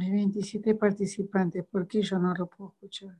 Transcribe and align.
Hay 0.00 0.10
27 0.10 0.74
participantes, 0.76 1.62
¿por 1.66 1.86
qué 1.86 2.00
yo 2.00 2.18
no 2.18 2.32
lo 2.32 2.46
puedo 2.46 2.70
escuchar? 2.70 3.18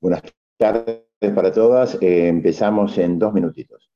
Buenas 0.00 0.22
tardes 0.56 1.02
para 1.34 1.52
todas. 1.52 1.98
Eh, 2.00 2.28
empezamos 2.28 2.96
en 2.98 3.18
dos 3.18 3.32
minutitos. 3.32 3.90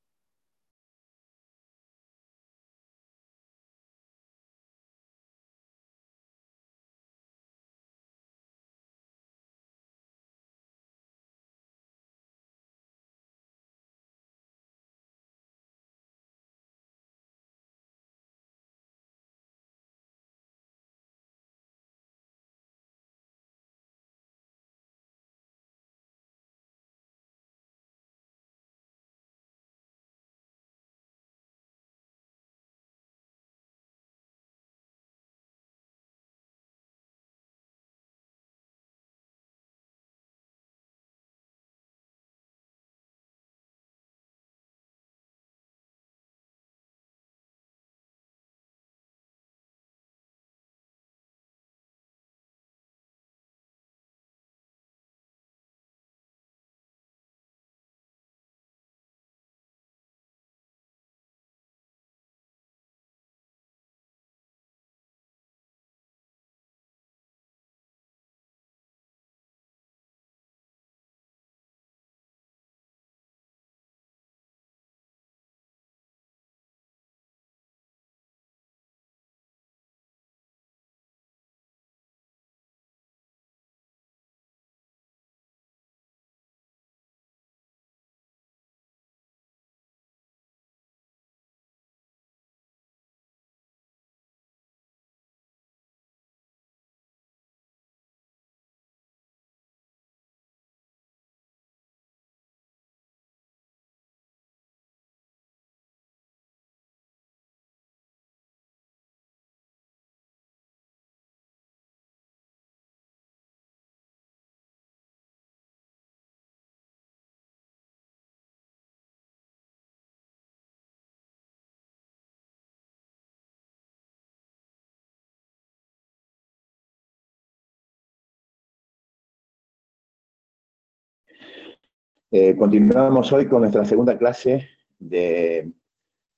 Eh, 132.35 132.57
continuamos 132.57 133.31
hoy 133.31 133.47
con 133.47 133.61
nuestra 133.61 133.85
segunda 133.85 134.17
clase 134.17 134.67
de 134.99 135.71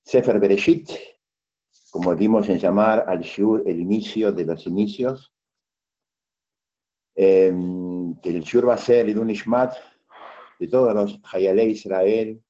Sefer 0.02 0.40
Bereshit, 0.40 0.90
como 1.92 2.16
dimos 2.16 2.48
en 2.48 2.58
llamar 2.58 3.04
al 3.06 3.20
Shur 3.20 3.62
el 3.64 3.78
inicio 3.78 4.32
de 4.32 4.44
los 4.44 4.66
inicios. 4.66 5.32
Em, 7.14 8.12
el 8.24 8.42
Shur 8.42 8.68
va 8.68 8.74
a 8.74 8.76
ser 8.76 9.08
el 9.08 9.16
Unishmat 9.16 9.72
de 10.58 10.66
todos 10.66 10.92
los 10.92 11.20
Hayale 11.32 11.66
Israel, 11.66 12.42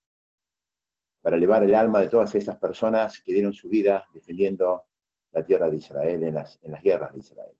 para 1.20 1.36
elevar 1.36 1.64
el 1.64 1.74
alma 1.74 2.00
de 2.00 2.08
todas 2.08 2.34
esas 2.34 2.56
personas 2.56 3.20
que 3.20 3.34
dieron 3.34 3.52
su 3.52 3.68
vida 3.68 4.08
defendiendo 4.14 4.84
la 5.32 5.44
tierra 5.44 5.68
de 5.68 5.76
Israel 5.76 6.22
en 6.22 6.34
las, 6.34 6.58
en 6.62 6.72
las 6.72 6.82
guerras 6.82 7.12
de 7.12 7.18
Israel. 7.18 7.56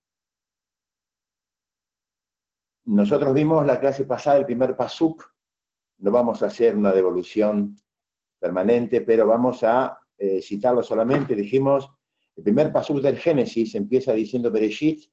Nosotros 2.87 3.35
vimos 3.35 3.67
la 3.67 3.79
clase 3.79 4.07
pasada, 4.07 4.39
el 4.39 4.47
primer 4.47 4.75
pasuk, 4.75 5.34
no 5.99 6.11
vamos 6.11 6.43
a 6.43 6.47
hacer 6.47 6.77
una 6.77 6.93
devolución 6.93 7.77
permanente, 8.39 9.01
pero 9.01 9.27
vamos 9.27 9.63
a 9.63 9.99
eh, 10.19 10.41
citarlo 10.43 10.83
solamente. 10.83 11.35
Dijimos, 11.35 11.91
el 12.37 12.43
primer 12.43 12.73
paso 12.73 12.99
del 13.01 13.19
Génesis 13.19 13.75
empieza 13.75 14.13
diciendo 14.13 14.51
Bereshit, 14.51 15.05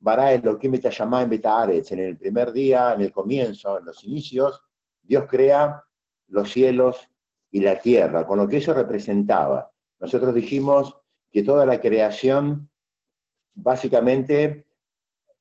bara 0.00 0.32
Elohim 0.32 0.74
en 0.74 1.30
Betaaretz. 1.30 1.92
En 1.92 1.98
el 1.98 2.16
primer 2.16 2.52
día, 2.52 2.94
en 2.94 3.02
el 3.02 3.12
comienzo, 3.12 3.78
en 3.78 3.84
los 3.84 4.04
inicios, 4.04 4.62
Dios 5.02 5.24
crea 5.28 5.82
los 6.28 6.50
cielos 6.50 7.08
y 7.50 7.60
la 7.60 7.78
tierra, 7.78 8.26
con 8.26 8.38
lo 8.38 8.46
que 8.46 8.58
eso 8.58 8.74
representaba. 8.74 9.70
Nosotros 9.98 10.34
dijimos 10.34 10.96
que 11.30 11.42
toda 11.42 11.66
la 11.66 11.80
creación 11.80 12.70
básicamente 13.54 14.66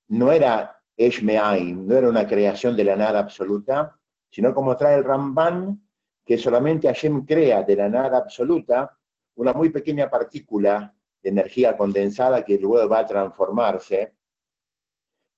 no 0.07 0.31
era 0.31 0.81
Eshmeaim, 0.95 1.85
no 1.85 1.95
era 1.95 2.09
una 2.09 2.27
creación 2.27 2.75
de 2.75 2.83
la 2.83 2.95
nada 2.95 3.19
absoluta, 3.19 3.99
sino 4.29 4.53
como 4.53 4.75
trae 4.75 4.97
el 4.97 5.03
Ramban, 5.03 5.81
que 6.25 6.37
solamente 6.37 6.87
Hashem 6.87 7.25
crea 7.25 7.63
de 7.63 7.75
la 7.75 7.89
nada 7.89 8.17
absoluta 8.17 8.97
una 9.35 9.53
muy 9.53 9.69
pequeña 9.69 10.09
partícula 10.09 10.93
de 11.21 11.29
energía 11.29 11.77
condensada 11.77 12.43
que 12.43 12.57
luego 12.57 12.89
va 12.89 12.99
a 12.99 13.05
transformarse 13.05 14.13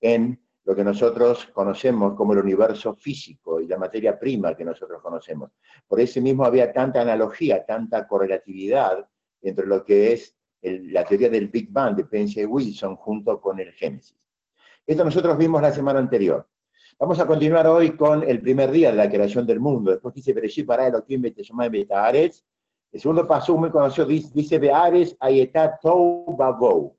en 0.02 0.40
lo 0.64 0.76
que 0.76 0.84
nosotros 0.84 1.48
conocemos 1.48 2.14
como 2.16 2.34
el 2.34 2.40
universo 2.40 2.94
físico 2.96 3.60
y 3.60 3.68
la 3.68 3.78
materia 3.78 4.20
prima 4.20 4.56
que 4.56 4.64
nosotros 4.64 5.02
conocemos. 5.02 5.52
Por 5.88 6.00
eso 6.00 6.22
mismo 6.22 6.46
había 6.46 6.72
tanta 6.72 7.02
analogía, 7.02 7.66
tanta 7.66 8.08
correlatividad 8.08 9.08
entre 9.42 9.66
lo 9.66 9.84
que 9.84 10.14
es 10.14 10.36
la 10.62 11.06
teoría 11.06 11.30
del 11.30 11.48
Big 11.48 11.72
Bang 11.72 11.96
de 11.96 12.06
Penzias 12.06 12.44
y 12.44 12.46
Wilson 12.46 12.96
junto 12.98 13.40
con 13.40 13.60
el 13.60 13.72
Génesis. 13.74 14.18
Esto 14.86 15.04
nosotros 15.04 15.38
vimos 15.38 15.62
la 15.62 15.72
semana 15.72 16.00
anterior. 16.00 16.48
Vamos 17.02 17.18
a 17.18 17.26
continuar 17.26 17.66
hoy 17.66 17.92
con 17.92 18.30
el 18.30 18.42
primer 18.42 18.70
día 18.72 18.92
de 18.92 18.98
la 18.98 19.10
creación 19.10 19.48
del 19.48 19.62
mundo. 19.62 19.92
Después 19.92 20.14
dice 20.14 20.34
Bereshit 20.34 20.68
para 20.68 20.86
Elohim 20.86 21.34
llama 21.38 21.70
Betaaretz. 21.70 22.44
El 22.92 23.00
segundo 23.00 23.26
paso 23.26 23.56
muy 23.56 23.70
conocido 23.70 24.06
dice 24.06 24.60
Beares 24.60 25.16
Ayetá 25.18 25.80
Tou 25.82 26.36
Babou. 26.36 26.98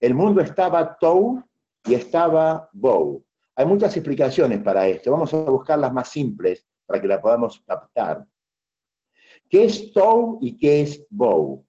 El 0.00 0.14
mundo 0.14 0.40
estaba 0.40 0.98
Tou 0.98 1.44
y 1.84 1.94
estaba 1.94 2.68
Bou. 2.72 3.24
Hay 3.54 3.66
muchas 3.66 3.96
explicaciones 3.96 4.60
para 4.62 4.88
esto. 4.88 5.12
Vamos 5.12 5.32
a 5.32 5.36
buscar 5.36 5.78
las 5.78 5.92
más 5.92 6.08
simples 6.08 6.66
para 6.84 7.00
que 7.00 7.06
la 7.06 7.20
podamos 7.20 7.62
captar. 7.64 8.26
¿Qué 9.48 9.66
es 9.66 9.92
Tou 9.92 10.40
y 10.42 10.58
qué 10.58 10.80
es 10.80 11.06
Bou? 11.08 11.64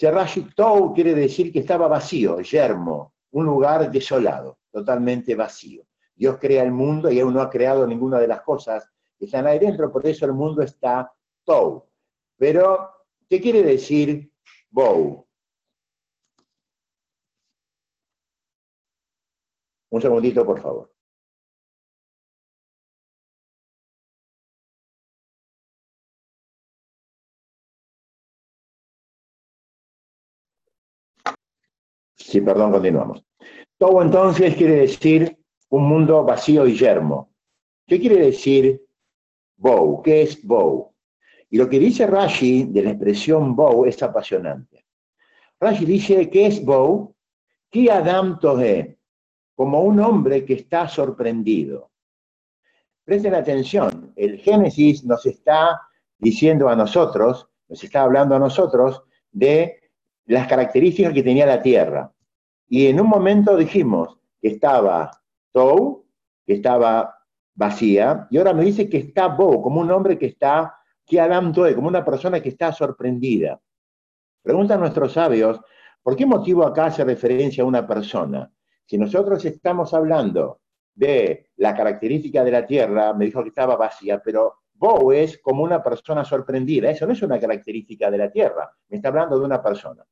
Rashi 0.00 0.48
Tou 0.56 0.94
quiere 0.94 1.14
decir 1.14 1.52
que 1.52 1.58
estaba 1.58 1.86
vacío, 1.86 2.40
yermo, 2.40 3.12
un 3.32 3.44
lugar 3.44 3.90
desolado, 3.90 4.56
totalmente 4.72 5.34
vacío. 5.34 5.84
Dios 6.20 6.36
crea 6.38 6.62
el 6.62 6.70
mundo 6.70 7.10
y 7.10 7.18
aún 7.18 7.32
no 7.32 7.40
ha 7.40 7.48
creado 7.48 7.86
ninguna 7.86 8.18
de 8.18 8.28
las 8.28 8.42
cosas 8.42 8.86
que 9.18 9.24
están 9.24 9.46
ahí 9.46 9.58
dentro, 9.58 9.90
por 9.90 10.06
eso 10.06 10.26
el 10.26 10.34
mundo 10.34 10.60
está 10.62 11.10
tou. 11.44 11.88
Pero, 12.36 12.90
¿qué 13.26 13.40
quiere 13.40 13.62
decir 13.62 14.30
bou? 14.68 15.26
Un 19.88 20.02
segundito, 20.02 20.44
por 20.44 20.60
favor. 20.60 20.92
Sí, 32.14 32.42
perdón, 32.42 32.72
continuamos. 32.72 33.24
Tou 33.78 34.02
entonces 34.02 34.54
quiere 34.54 34.74
decir 34.80 35.39
un 35.70 35.88
mundo 35.88 36.24
vacío 36.24 36.66
y 36.66 36.76
yermo. 36.76 37.30
¿Qué 37.86 37.98
quiere 37.98 38.18
decir 38.26 38.82
bow? 39.56 40.02
¿Qué 40.02 40.22
es 40.22 40.44
bow? 40.44 40.92
Y 41.50 41.58
lo 41.58 41.68
que 41.68 41.78
dice 41.78 42.06
Rashi 42.06 42.64
de 42.64 42.82
la 42.82 42.90
expresión 42.90 43.56
bow 43.56 43.84
es 43.84 44.02
apasionante. 44.02 44.86
Rashi 45.58 45.84
dice, 45.84 46.30
¿qué 46.30 46.46
es 46.46 46.64
bow? 46.64 47.14
Ki 47.68 47.88
Adam 47.88 48.38
Tohe, 48.38 48.98
como 49.54 49.82
un 49.82 50.00
hombre 50.00 50.44
que 50.44 50.54
está 50.54 50.88
sorprendido. 50.88 51.90
Presten 53.04 53.34
atención, 53.34 54.12
el 54.16 54.38
Génesis 54.38 55.04
nos 55.04 55.26
está 55.26 55.80
diciendo 56.18 56.68
a 56.68 56.76
nosotros, 56.76 57.48
nos 57.68 57.82
está 57.82 58.02
hablando 58.02 58.34
a 58.34 58.38
nosotros 58.38 59.02
de 59.30 59.90
las 60.26 60.46
características 60.46 61.12
que 61.12 61.22
tenía 61.22 61.46
la 61.46 61.60
tierra. 61.60 62.12
Y 62.68 62.86
en 62.86 63.00
un 63.00 63.08
momento 63.08 63.56
dijimos 63.56 64.18
que 64.40 64.48
estaba 64.48 65.19
Tou, 65.52 66.06
que 66.46 66.54
estaba 66.54 67.16
vacía, 67.54 68.26
y 68.30 68.38
ahora 68.38 68.54
me 68.54 68.64
dice 68.64 68.88
que 68.88 68.98
está 68.98 69.28
Bo, 69.28 69.62
como 69.62 69.80
un 69.80 69.90
hombre 69.90 70.18
que 70.18 70.26
está, 70.26 70.76
que 71.04 71.20
Adam 71.20 71.52
Toe, 71.52 71.74
como 71.74 71.88
una 71.88 72.04
persona 72.04 72.40
que 72.40 72.50
está 72.50 72.72
sorprendida. 72.72 73.60
Preguntan 74.42 74.80
nuestros 74.80 75.12
sabios, 75.12 75.60
¿por 76.02 76.16
qué 76.16 76.24
motivo 76.24 76.64
acá 76.64 76.86
hace 76.86 77.04
referencia 77.04 77.62
a 77.62 77.66
una 77.66 77.86
persona? 77.86 78.50
Si 78.86 78.96
nosotros 78.96 79.44
estamos 79.44 79.92
hablando 79.92 80.60
de 80.94 81.50
la 81.56 81.74
característica 81.74 82.42
de 82.42 82.50
la 82.50 82.66
tierra, 82.66 83.12
me 83.12 83.26
dijo 83.26 83.42
que 83.42 83.50
estaba 83.50 83.76
vacía, 83.76 84.22
pero 84.22 84.60
Bo 84.72 85.12
es 85.12 85.38
como 85.38 85.62
una 85.62 85.82
persona 85.82 86.24
sorprendida. 86.24 86.90
Eso 86.90 87.06
no 87.06 87.12
es 87.12 87.22
una 87.22 87.38
característica 87.38 88.10
de 88.10 88.18
la 88.18 88.30
tierra, 88.30 88.70
me 88.88 88.96
está 88.96 89.08
hablando 89.08 89.38
de 89.38 89.44
una 89.44 89.62
persona. 89.62 90.04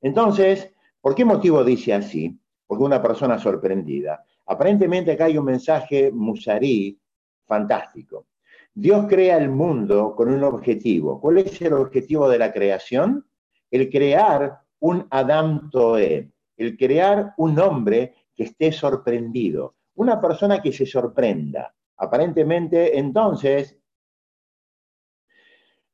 Entonces, 0.00 0.72
¿por 1.00 1.14
qué 1.14 1.24
motivo 1.24 1.62
dice 1.62 1.92
así? 1.92 2.38
Porque 2.66 2.84
una 2.84 3.02
persona 3.02 3.38
sorprendida. 3.38 4.24
Aparentemente 4.46 5.12
acá 5.12 5.26
hay 5.26 5.38
un 5.38 5.44
mensaje 5.44 6.10
musarí 6.10 6.98
fantástico. 7.46 8.26
Dios 8.72 9.06
crea 9.08 9.36
el 9.36 9.50
mundo 9.50 10.14
con 10.16 10.28
un 10.32 10.42
objetivo. 10.42 11.20
¿Cuál 11.20 11.38
es 11.38 11.60
el 11.62 11.74
objetivo 11.74 12.28
de 12.28 12.38
la 12.38 12.52
creación? 12.52 13.26
El 13.70 13.88
crear 13.90 14.60
un 14.80 15.06
Adam 15.10 15.70
Toe, 15.70 16.32
el 16.56 16.76
crear 16.76 17.34
un 17.36 17.58
hombre 17.58 18.14
que 18.34 18.44
esté 18.44 18.72
sorprendido, 18.72 19.76
una 19.94 20.20
persona 20.20 20.60
que 20.60 20.72
se 20.72 20.86
sorprenda. 20.86 21.74
Aparentemente, 21.96 22.98
entonces, 22.98 23.78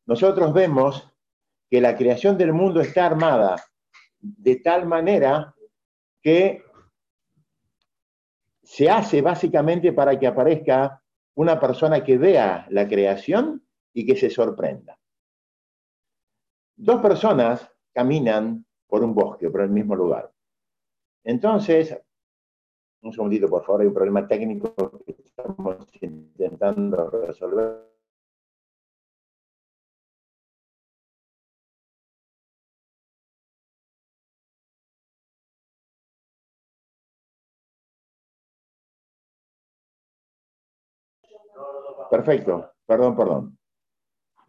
nosotros 0.06 0.52
vemos 0.52 1.06
que 1.68 1.80
la 1.80 1.96
creación 1.96 2.36
del 2.36 2.52
mundo 2.52 2.80
está 2.80 3.06
armada 3.06 3.62
de 4.18 4.56
tal 4.56 4.86
manera 4.86 5.54
que 6.22 6.64
se 8.62 8.88
hace 8.88 9.22
básicamente 9.22 9.92
para 9.92 10.18
que 10.18 10.26
aparezca 10.26 11.02
una 11.34 11.58
persona 11.58 12.04
que 12.04 12.18
vea 12.18 12.66
la 12.70 12.86
creación 12.86 13.64
y 13.92 14.06
que 14.06 14.16
se 14.16 14.30
sorprenda. 14.30 14.98
Dos 16.76 17.00
personas 17.00 17.70
caminan 17.92 18.64
por 18.86 19.02
un 19.02 19.14
bosque, 19.14 19.50
por 19.50 19.62
el 19.62 19.70
mismo 19.70 19.94
lugar. 19.94 20.32
Entonces, 21.24 21.98
un 23.02 23.12
segundito, 23.12 23.48
por 23.48 23.64
favor, 23.64 23.80
hay 23.80 23.86
un 23.86 23.94
problema 23.94 24.26
técnico 24.26 25.02
que 25.04 25.16
estamos 25.24 25.76
intentando 26.00 27.10
resolver. 27.10 27.89
Perfecto, 42.10 42.72
perdón, 42.86 43.16
perdón. 43.16 43.58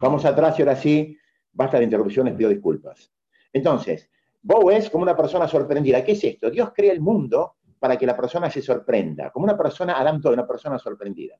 Vamos 0.00 0.24
atrás 0.24 0.58
y 0.58 0.62
ahora 0.62 0.76
sí, 0.76 1.16
basta 1.52 1.78
de 1.78 1.84
interrupciones, 1.84 2.34
pido 2.34 2.50
disculpas. 2.50 3.12
Entonces, 3.52 4.10
Bow 4.42 4.70
es 4.70 4.90
como 4.90 5.04
una 5.04 5.16
persona 5.16 5.46
sorprendida. 5.46 6.04
¿Qué 6.04 6.12
es 6.12 6.24
esto? 6.24 6.50
Dios 6.50 6.72
crea 6.74 6.92
el 6.92 7.00
mundo 7.00 7.56
para 7.78 7.96
que 7.96 8.06
la 8.06 8.16
persona 8.16 8.50
se 8.50 8.62
sorprenda, 8.62 9.30
como 9.30 9.44
una 9.44 9.56
persona, 9.56 9.98
Adam 9.98 10.20
una 10.24 10.46
persona 10.46 10.78
sorprendida. 10.78 11.36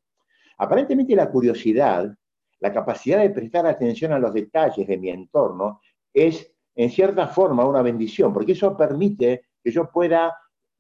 Aparentemente 0.59 1.17
la 1.17 1.31
curiosidad, 1.31 2.13
la 2.61 2.73
capacidad 2.73 3.21
de 3.21 3.31
prestar 3.31 3.67
atención 3.67 4.13
a 4.13 4.19
los 4.19 4.33
detalles 4.33 4.87
de 4.87 4.99
mi 4.99 5.11
entorno 5.11 5.81
es 6.13 6.53
en 6.75 6.91
cierta 6.91 7.27
forma 7.27 7.65
una 7.65 7.83
bendición, 7.83 8.33
porque 8.33 8.53
eso 8.53 8.77
permite 8.77 9.47
que 9.63 9.71
yo 9.71 9.91
pueda 9.91 10.37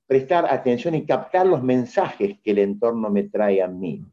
prestar 0.06 0.46
atención 0.46 0.94
y 0.94 1.06
captar 1.06 1.46
los 1.46 1.62
mensajes 1.62 2.38
que 2.42 2.50
el 2.52 2.58
entorno 2.58 3.10
me 3.10 3.24
trae 3.24 3.62
a 3.62 3.68
mí. 3.68 4.04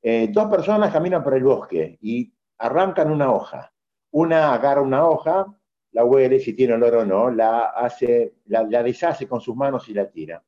Eh, 0.00 0.28
dos 0.30 0.48
personas 0.48 0.92
caminan 0.92 1.22
por 1.22 1.34
el 1.34 1.42
bosque 1.42 1.98
y 2.00 2.32
arrancan 2.58 3.10
una 3.10 3.32
hoja. 3.32 3.72
Una 4.10 4.54
agarra 4.54 4.80
una 4.80 5.06
hoja, 5.06 5.46
la 5.92 6.04
huele, 6.04 6.40
si 6.40 6.54
tiene 6.54 6.74
olor 6.74 6.96
o 6.96 7.04
no, 7.04 7.30
la, 7.30 7.70
hace, 7.70 8.36
la, 8.46 8.62
la 8.62 8.82
deshace 8.82 9.26
con 9.26 9.40
sus 9.40 9.56
manos 9.56 9.88
y 9.88 9.94
la 9.94 10.08
tira. 10.10 10.42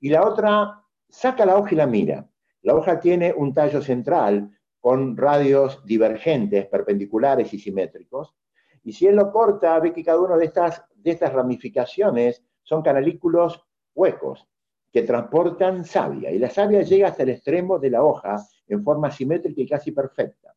Y 0.00 0.08
la 0.08 0.26
otra 0.26 0.82
saca 1.08 1.46
la 1.46 1.56
hoja 1.56 1.72
y 1.72 1.76
la 1.76 1.86
mira. 1.86 2.28
La 2.62 2.74
hoja 2.74 2.98
tiene 3.00 3.32
un 3.32 3.54
tallo 3.54 3.82
central 3.82 4.50
con 4.80 5.16
radios 5.16 5.84
divergentes, 5.84 6.66
perpendiculares 6.66 7.52
y 7.54 7.58
simétricos. 7.58 8.34
Y 8.82 8.92
si 8.92 9.06
él 9.06 9.16
lo 9.16 9.30
corta, 9.30 9.78
ve 9.78 9.92
que 9.92 10.02
cada 10.02 10.20
una 10.20 10.36
de 10.36 10.46
estas, 10.46 10.84
de 10.94 11.12
estas 11.12 11.32
ramificaciones 11.32 12.42
son 12.62 12.82
canalículos 12.82 13.64
huecos 13.94 14.48
que 14.92 15.02
transportan 15.02 15.84
savia. 15.84 16.30
Y 16.30 16.38
la 16.38 16.50
savia 16.50 16.82
llega 16.82 17.08
hasta 17.08 17.22
el 17.22 17.30
extremo 17.30 17.78
de 17.78 17.90
la 17.90 18.02
hoja 18.02 18.38
en 18.66 18.82
forma 18.82 19.10
simétrica 19.10 19.60
y 19.60 19.66
casi 19.66 19.92
perfecta. 19.92 20.54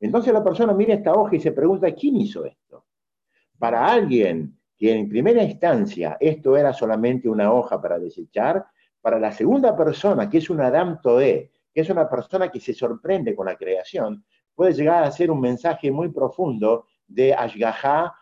Entonces 0.00 0.32
la 0.32 0.44
persona 0.44 0.72
mira 0.72 0.94
esta 0.94 1.12
hoja 1.12 1.36
y 1.36 1.40
se 1.40 1.52
pregunta, 1.52 1.92
¿quién 1.92 2.16
hizo 2.16 2.44
esto? 2.44 2.86
Para 3.58 3.86
alguien 3.86 4.56
que 4.76 4.92
en 4.92 5.08
primera 5.08 5.42
instancia 5.42 6.16
esto 6.20 6.56
era 6.56 6.72
solamente 6.72 7.28
una 7.28 7.52
hoja 7.52 7.80
para 7.80 7.98
desechar, 7.98 8.64
para 9.00 9.18
la 9.18 9.32
segunda 9.32 9.76
persona, 9.76 10.30
que 10.30 10.38
es 10.38 10.50
un 10.50 10.60
Adam 10.60 11.00
Toé, 11.02 11.50
que 11.74 11.80
es 11.80 11.90
una 11.90 12.08
persona 12.08 12.48
que 12.48 12.60
se 12.60 12.74
sorprende 12.74 13.34
con 13.34 13.46
la 13.46 13.56
creación, 13.56 14.24
puede 14.54 14.72
llegar 14.72 15.02
a 15.02 15.10
ser 15.10 15.30
un 15.30 15.40
mensaje 15.40 15.90
muy 15.90 16.08
profundo 16.08 16.86
de 17.06 17.34
Ashgaha 17.34 18.14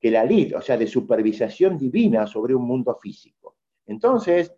lid, 0.00 0.56
o 0.56 0.60
sea, 0.60 0.76
de 0.76 0.86
supervisación 0.86 1.78
divina 1.78 2.26
sobre 2.26 2.54
un 2.54 2.66
mundo 2.66 2.94
físico. 3.00 3.56
Entonces, 3.86 4.54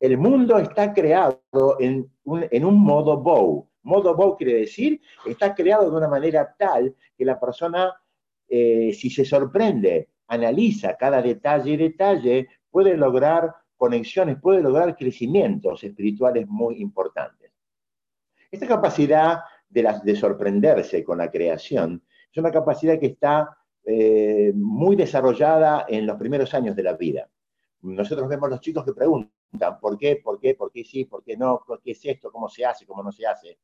el 0.00 0.18
mundo 0.18 0.58
está 0.58 0.92
creado 0.92 1.40
en 1.80 2.10
un, 2.24 2.82
modo 2.82 3.18
bow. 3.18 3.68
Modo 3.82 4.14
bow 4.14 4.36
quiere 4.36 4.54
decir, 4.54 5.00
está 5.24 5.54
creado 5.54 5.90
de 5.90 5.96
una 5.96 6.08
manera 6.08 6.54
tal 6.58 6.94
que 7.16 7.24
la 7.24 7.38
persona, 7.38 7.94
eh, 8.48 8.92
si 8.92 9.10
se 9.10 9.24
sorprende, 9.24 10.08
analiza 10.28 10.96
cada 10.96 11.22
detalle 11.22 11.72
y 11.72 11.76
detalle, 11.76 12.48
puede 12.70 12.96
lograr 12.96 13.54
conexiones, 13.76 14.38
puede 14.40 14.62
lograr 14.62 14.96
crecimientos 14.96 15.84
espirituales 15.84 16.46
muy 16.48 16.80
importantes. 16.80 17.52
Esta 18.50 18.66
capacidad 18.66 19.40
de, 19.68 19.94
de 20.02 20.16
sorprenderse 20.16 21.04
con 21.04 21.18
la 21.18 21.30
creación 21.30 22.02
es 22.30 22.38
una 22.38 22.50
capacidad 22.50 22.98
que 22.98 23.06
está 23.06 23.56
eh, 23.88 24.52
muy 24.52 24.96
desarrollada 24.96 25.86
en 25.88 26.06
los 26.06 26.16
primeros 26.16 26.52
años 26.54 26.74
de 26.74 26.82
la 26.82 26.94
vida. 26.94 27.30
Nosotros 27.82 28.28
vemos 28.28 28.50
los 28.50 28.60
chicos 28.60 28.84
que 28.84 28.92
preguntan, 28.92 29.30
¿por 29.80 29.98
qué? 29.98 30.20
¿Por 30.22 30.38
qué? 30.38 30.54
¿Por 30.54 30.70
qué 30.70 30.84
sí? 30.84 31.04
¿Por 31.04 31.22
qué 31.22 31.36
no? 31.36 31.64
¿Qué 31.82 31.92
es 31.92 32.04
esto? 32.04 32.30
¿Cómo 32.30 32.48
se 32.48 32.64
hace? 32.64 32.86
¿Cómo 32.86 33.02
no 33.02 33.12
se 33.12 33.26
hace? 33.26 33.58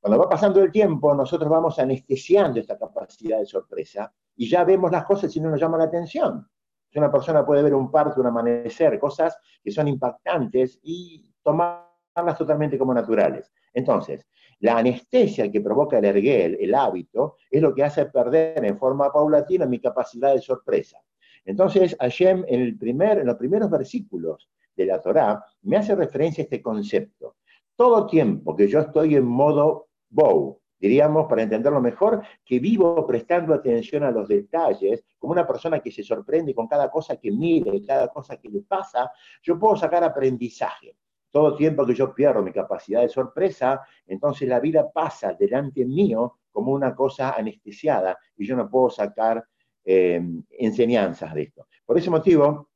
Cuando 0.00 0.18
va 0.18 0.28
pasando 0.28 0.62
el 0.62 0.70
tiempo, 0.70 1.14
nosotros 1.14 1.50
vamos 1.50 1.78
anestesiando 1.78 2.60
esta 2.60 2.78
capacidad 2.78 3.38
de 3.38 3.46
sorpresa 3.46 4.12
y 4.36 4.48
ya 4.48 4.64
vemos 4.64 4.90
las 4.90 5.04
cosas 5.04 5.34
y 5.34 5.40
no 5.40 5.50
nos 5.50 5.60
llama 5.60 5.78
la 5.78 5.84
atención. 5.84 6.46
Una 6.94 7.12
persona 7.12 7.44
puede 7.44 7.62
ver 7.62 7.74
un 7.74 7.90
parto, 7.90 8.20
un 8.20 8.26
amanecer, 8.26 8.98
cosas 8.98 9.38
que 9.62 9.70
son 9.70 9.88
impactantes 9.88 10.78
y 10.82 11.30
tomarlas 11.42 12.38
totalmente 12.38 12.78
como 12.78 12.94
naturales. 12.94 13.52
Entonces, 13.74 14.26
la 14.60 14.78
anestesia 14.78 15.50
que 15.50 15.60
provoca 15.60 15.98
el 15.98 16.06
erguel, 16.06 16.56
el 16.58 16.74
hábito, 16.74 17.36
es 17.50 17.60
lo 17.60 17.74
que 17.74 17.84
hace 17.84 18.06
perder 18.06 18.64
en 18.64 18.78
forma 18.78 19.12
paulatina 19.12 19.66
mi 19.66 19.78
capacidad 19.78 20.32
de 20.32 20.40
sorpresa. 20.40 20.98
Entonces, 21.44 21.94
Hashem, 22.00 22.44
en, 22.48 22.60
el 22.60 22.78
primer, 22.78 23.18
en 23.18 23.26
los 23.26 23.36
primeros 23.36 23.70
versículos 23.70 24.48
de 24.76 24.86
la 24.86 25.00
Torá, 25.00 25.44
me 25.62 25.76
hace 25.76 25.94
referencia 25.94 26.42
a 26.42 26.44
este 26.44 26.62
concepto. 26.62 27.36
Todo 27.74 28.06
tiempo 28.06 28.54
que 28.54 28.68
yo 28.68 28.80
estoy 28.80 29.16
en 29.16 29.24
modo 29.24 29.88
bow, 30.08 30.60
diríamos, 30.78 31.26
para 31.26 31.42
entenderlo 31.42 31.80
mejor, 31.80 32.22
que 32.44 32.58
vivo 32.58 33.06
prestando 33.06 33.54
atención 33.54 34.02
a 34.04 34.10
los 34.10 34.28
detalles, 34.28 35.04
como 35.18 35.32
una 35.32 35.46
persona 35.46 35.80
que 35.80 35.90
se 35.90 36.02
sorprende 36.02 36.54
con 36.54 36.66
cada 36.66 36.90
cosa 36.90 37.16
que 37.16 37.30
mire, 37.30 37.82
cada 37.84 38.08
cosa 38.08 38.36
que 38.36 38.48
le 38.48 38.62
pasa, 38.62 39.10
yo 39.42 39.58
puedo 39.58 39.76
sacar 39.76 40.04
aprendizaje 40.04 40.96
todo 41.36 41.54
tiempo 41.54 41.84
que 41.84 41.94
yo 41.94 42.14
pierdo 42.14 42.40
mi 42.40 42.50
capacidad 42.50 43.02
de 43.02 43.10
sorpresa, 43.10 43.82
entonces 44.06 44.48
la 44.48 44.58
vida 44.58 44.90
pasa 44.90 45.34
delante 45.34 45.84
mío 45.84 46.38
como 46.50 46.72
una 46.72 46.94
cosa 46.94 47.32
anestesiada 47.32 48.18
y 48.38 48.46
yo 48.46 48.56
no 48.56 48.70
puedo 48.70 48.88
sacar 48.88 49.44
eh, 49.84 50.18
enseñanzas 50.52 51.34
de 51.34 51.42
esto. 51.42 51.66
Por 51.84 51.98
ese 51.98 52.08
motivo, 52.08 52.70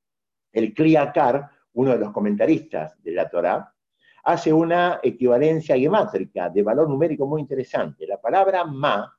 el 0.52 0.74
Kliakar, 0.74 1.48
uno 1.74 1.92
de 1.92 1.98
los 1.98 2.12
comentaristas 2.12 3.00
de 3.02 3.12
la 3.12 3.28
Torá, 3.28 3.74
hace 4.24 4.52
una 4.52 5.00
equivalencia 5.02 5.76
gemátrica 5.76 6.50
de 6.50 6.62
valor 6.62 6.88
numérico 6.88 7.26
muy 7.26 7.40
interesante. 7.40 8.06
La 8.06 8.20
palabra 8.20 8.64
ma, 8.64 9.12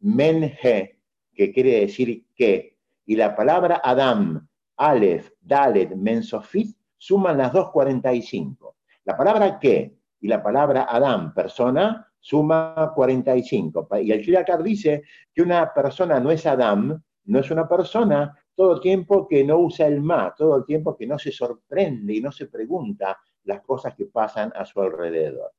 menhe, 0.00 0.98
que 1.32 1.52
quiere 1.52 1.80
decir 1.80 2.26
que, 2.34 2.78
y 3.04 3.16
la 3.16 3.36
palabra 3.36 3.80
Adam, 3.84 4.46
Aleph, 4.76 5.30
Dalet, 5.40 5.94
Mensofit, 5.94 6.76
suman 6.96 7.38
las 7.38 7.52
245. 7.52 8.76
La 9.04 9.16
palabra 9.16 9.58
que 9.58 9.96
y 10.20 10.28
la 10.28 10.42
palabra 10.42 10.86
Adam, 10.88 11.32
persona, 11.34 12.10
suma 12.18 12.92
45. 12.94 13.88
Y 14.02 14.12
el 14.12 14.22
Shilakar 14.22 14.62
dice 14.62 15.04
que 15.32 15.42
una 15.42 15.72
persona 15.72 16.18
no 16.18 16.30
es 16.30 16.46
Adam, 16.46 17.00
no 17.26 17.38
es 17.38 17.50
una 17.50 17.68
persona 17.68 18.36
todo 18.56 18.74
el 18.74 18.80
tiempo 18.80 19.28
que 19.28 19.44
no 19.44 19.58
usa 19.58 19.86
el 19.86 20.00
ma, 20.00 20.34
todo 20.36 20.56
el 20.56 20.64
tiempo 20.64 20.96
que 20.96 21.06
no 21.06 21.18
se 21.18 21.30
sorprende 21.30 22.14
y 22.14 22.20
no 22.20 22.32
se 22.32 22.46
pregunta 22.46 23.18
las 23.44 23.60
cosas 23.60 23.94
que 23.94 24.06
pasan 24.06 24.52
a 24.56 24.64
su 24.64 24.80
alrededor. 24.80 25.52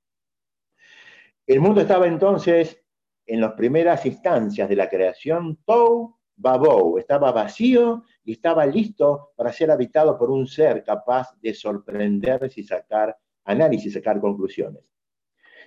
El 1.45 1.62
mundo 1.62 1.79
estaba 1.79 2.07
entonces 2.07 2.83
en 3.25 3.39
las 3.39 3.53
primeras 3.53 4.05
instancias 4.05 4.67
de 4.67 4.75
la 4.75 4.89
creación, 4.89 5.60
Tou 5.63 6.17
Babou, 6.36 6.97
estaba 6.97 7.31
vacío 7.31 8.03
y 8.23 8.33
estaba 8.33 8.65
listo 8.65 9.31
para 9.36 9.51
ser 9.51 9.71
habitado 9.71 10.17
por 10.17 10.29
un 10.29 10.47
ser 10.47 10.83
capaz 10.83 11.33
de 11.41 11.53
sorprenderse 11.53 12.62
y 12.62 12.63
sacar 12.63 13.15
análisis, 13.45 13.93
sacar 13.93 14.19
conclusiones. 14.19 14.83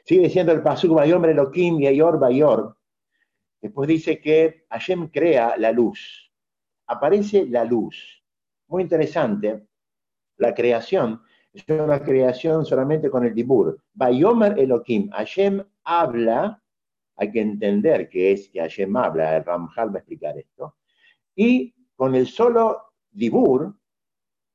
Sigue 0.05 0.23
diciendo 0.23 0.53
el 0.53 0.63
Pasuk 0.63 0.95
Bayomer 0.95 1.31
Elohim 1.31 1.81
Yayor 1.81 2.19
Bayor. 2.19 2.77
Después 3.61 3.89
dice 3.89 4.21
que 4.21 4.65
Hashem 4.71 5.09
crea 5.09 5.57
la 5.57 5.73
luz. 5.73 6.30
Aparece 6.91 7.47
la 7.47 7.65
luz. 7.65 8.21
Muy 8.67 8.83
interesante. 8.83 9.65
La 10.39 10.53
creación 10.53 11.23
es 11.53 11.65
una 11.69 12.03
creación 12.03 12.67
solamente 12.67 13.09
con 13.09 13.25
el 13.25 13.33
Dibur. 13.33 13.81
Bayomer 13.93 14.59
Elohim. 14.59 15.09
Hashem 15.11 15.63
habla. 15.85 16.61
Hay 17.15 17.31
que 17.31 17.43
entender 17.43 18.09
que 18.09 18.33
es 18.33 18.49
que 18.49 18.59
Hashem 18.59 18.97
habla. 18.97 19.37
El 19.37 19.45
Ramjal 19.45 19.91
va 19.91 19.95
a 19.95 19.99
explicar 19.99 20.37
esto. 20.37 20.79
Y 21.37 21.73
con 21.95 22.17
el 22.17 22.27
solo 22.27 22.95
Dibur, 23.09 23.73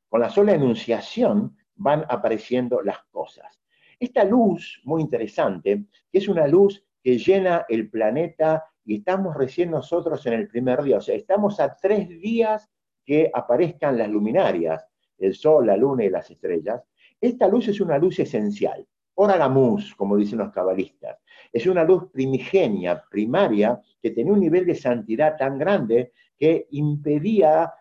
con 0.10 0.20
la 0.20 0.30
sola 0.30 0.56
enunciación, 0.56 1.56
van 1.76 2.06
apareciendo 2.10 2.82
las 2.82 3.02
cosas. 3.12 3.62
Esta 3.98 4.26
luz, 4.26 4.82
muy 4.84 5.02
interesante, 5.02 5.86
que 6.12 6.18
es 6.18 6.28
una 6.28 6.48
luz 6.48 6.84
que 7.02 7.18
llena 7.18 7.66
el 7.70 7.90
planeta 7.90 8.66
y 8.86 8.98
estamos 8.98 9.36
recién 9.36 9.72
nosotros 9.72 10.26
en 10.26 10.34
el 10.34 10.48
primer 10.48 10.82
día, 10.84 10.98
o 10.98 11.02
sea, 11.02 11.16
estamos 11.16 11.60
a 11.60 11.76
tres 11.76 12.08
días 12.10 12.70
que 13.04 13.30
aparezcan 13.34 13.98
las 13.98 14.10
luminarias, 14.10 14.86
el 15.18 15.36
sol, 15.36 15.68
la 15.68 15.78
luna 15.78 16.06
y 16.06 16.10
las 16.10 16.30
estrellas. 16.30 16.82
Esta 17.20 17.48
luz 17.48 17.68
es 17.68 17.82
una 17.82 17.98
luz 17.98 18.20
esencial, 18.20 18.86
oragamus, 19.16 19.96
como 19.96 20.18
dicen 20.18 20.40
los 20.40 20.52
cabalistas. 20.52 21.18
Es 21.52 21.66
una 21.68 21.84
luz 21.84 22.12
primigenia, 22.12 23.04
primaria, 23.10 23.80
que 24.02 24.12
tenía 24.12 24.34
un 24.34 24.40
nivel 24.40 24.66
de 24.66 24.76
santidad 24.76 25.38
tan 25.38 25.58
grande 25.58 26.12
que 26.38 26.68
impedía 26.72 27.74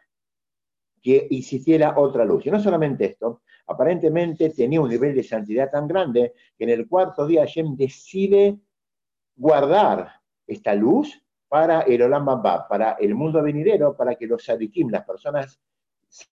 que 1.02 1.28
existiera 1.30 1.98
otra 1.98 2.24
luz. 2.24 2.46
Y 2.46 2.50
no 2.50 2.60
solamente 2.60 3.04
esto, 3.04 3.42
Aparentemente 3.66 4.50
tenía 4.50 4.80
un 4.80 4.90
nivel 4.90 5.14
de 5.14 5.22
santidad 5.22 5.70
tan 5.70 5.88
grande 5.88 6.34
que 6.56 6.64
en 6.64 6.70
el 6.70 6.86
cuarto 6.86 7.26
día 7.26 7.42
Hashem 7.42 7.76
decide 7.76 8.58
guardar 9.36 10.20
esta 10.46 10.74
luz 10.74 11.22
para 11.48 11.82
el 11.82 12.02
Olam 12.02 12.24
Baba, 12.24 12.66
para 12.68 12.92
el 12.92 13.14
mundo 13.14 13.42
venidero, 13.42 13.96
para 13.96 14.14
que 14.14 14.26
los 14.26 14.44
sadikim, 14.44 14.90
las 14.90 15.04
personas 15.04 15.60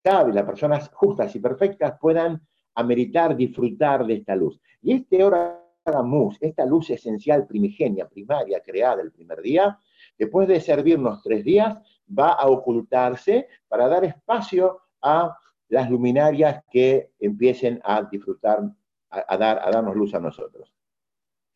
sabias, 0.03 0.35
las 0.35 0.45
personas 0.45 0.89
justas 0.93 1.35
y 1.35 1.39
perfectas 1.39 1.97
puedan 1.99 2.41
ameritar, 2.75 3.35
disfrutar 3.35 4.05
de 4.05 4.15
esta 4.15 4.35
luz. 4.35 4.59
Y 4.81 4.93
este 4.93 5.23
Oramus, 5.23 6.37
esta 6.41 6.65
luz 6.65 6.89
esencial, 6.89 7.47
primigenia, 7.47 8.07
primaria, 8.07 8.61
creada 8.61 9.01
el 9.01 9.11
primer 9.11 9.41
día, 9.41 9.77
después 10.17 10.47
de 10.47 10.59
servirnos 10.59 11.23
tres 11.23 11.43
días, 11.43 11.77
va 12.07 12.33
a 12.33 12.47
ocultarse 12.47 13.47
para 13.67 13.87
dar 13.87 14.05
espacio 14.05 14.81
a 15.01 15.37
las 15.69 15.89
luminarias 15.89 16.63
que 16.69 17.11
empiecen 17.19 17.79
a 17.83 18.03
disfrutar, 18.03 18.61
a, 19.09 19.37
dar, 19.37 19.59
a 19.63 19.71
darnos 19.71 19.95
luz 19.95 20.13
a 20.13 20.19
nosotros. 20.19 20.73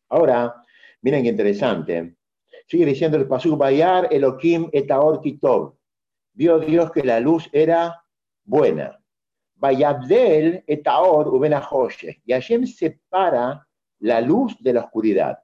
Ahora, 0.08 0.62
miren 1.02 1.22
qué 1.22 1.28
interesante. 1.28 2.16
Sigue 2.70 2.86
diciendo 2.86 3.16
el 3.16 3.26
Pasuk 3.26 3.58
Bayar 3.58 4.06
Elohim 4.12 4.68
etaor 4.72 5.20
kitov. 5.20 5.74
Vio 6.34 6.60
Dios 6.60 6.92
que 6.92 7.02
la 7.02 7.18
luz 7.18 7.50
era 7.52 8.00
buena. 8.44 8.96
Bayabdel 9.56 10.62
etaor 10.68 11.34
ubena 11.34 11.66
Y 12.24 12.32
Hashem 12.32 12.66
separa 12.66 13.66
la 13.98 14.20
luz 14.20 14.56
de 14.60 14.72
la 14.74 14.82
oscuridad. 14.82 15.40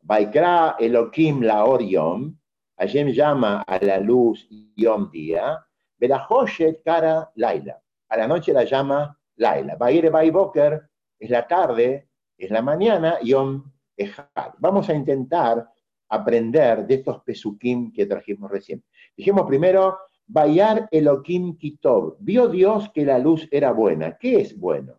Vaikra 0.00 0.76
Elohim 0.80 1.42
la 1.42 1.62
Yom, 1.78 2.38
Hashem 2.78 3.08
llama 3.08 3.62
a 3.66 3.78
la 3.84 3.98
luz 3.98 4.48
Yom 4.74 5.10
día, 5.10 5.62
Belahoshet 5.98 6.82
cara 6.82 7.30
Laila. 7.34 7.82
A 8.08 8.16
la 8.16 8.26
noche 8.26 8.54
la 8.54 8.64
llama 8.64 9.14
Laila. 9.36 9.76
Baire 9.76 10.08
Boker 10.08 10.88
es 11.18 11.28
la 11.28 11.46
tarde, 11.46 12.08
es 12.38 12.50
la 12.50 12.62
mañana, 12.62 13.20
Yom 13.20 13.62
Ejad. 13.94 14.54
Vamos 14.56 14.88
a 14.88 14.94
intentar 14.94 15.71
aprender 16.12 16.86
de 16.86 16.94
estos 16.94 17.22
pesukim 17.22 17.92
que 17.92 18.06
trajimos 18.06 18.50
recién. 18.50 18.84
Dijimos 19.16 19.46
primero, 19.46 19.98
Bayar 20.26 20.88
Elohim 20.90 21.56
Kitov. 21.56 22.16
Vio 22.20 22.48
Dios 22.48 22.90
que 22.94 23.04
la 23.04 23.18
luz 23.18 23.48
era 23.50 23.72
buena. 23.72 24.16
¿Qué 24.16 24.40
es 24.40 24.58
bueno? 24.58 24.98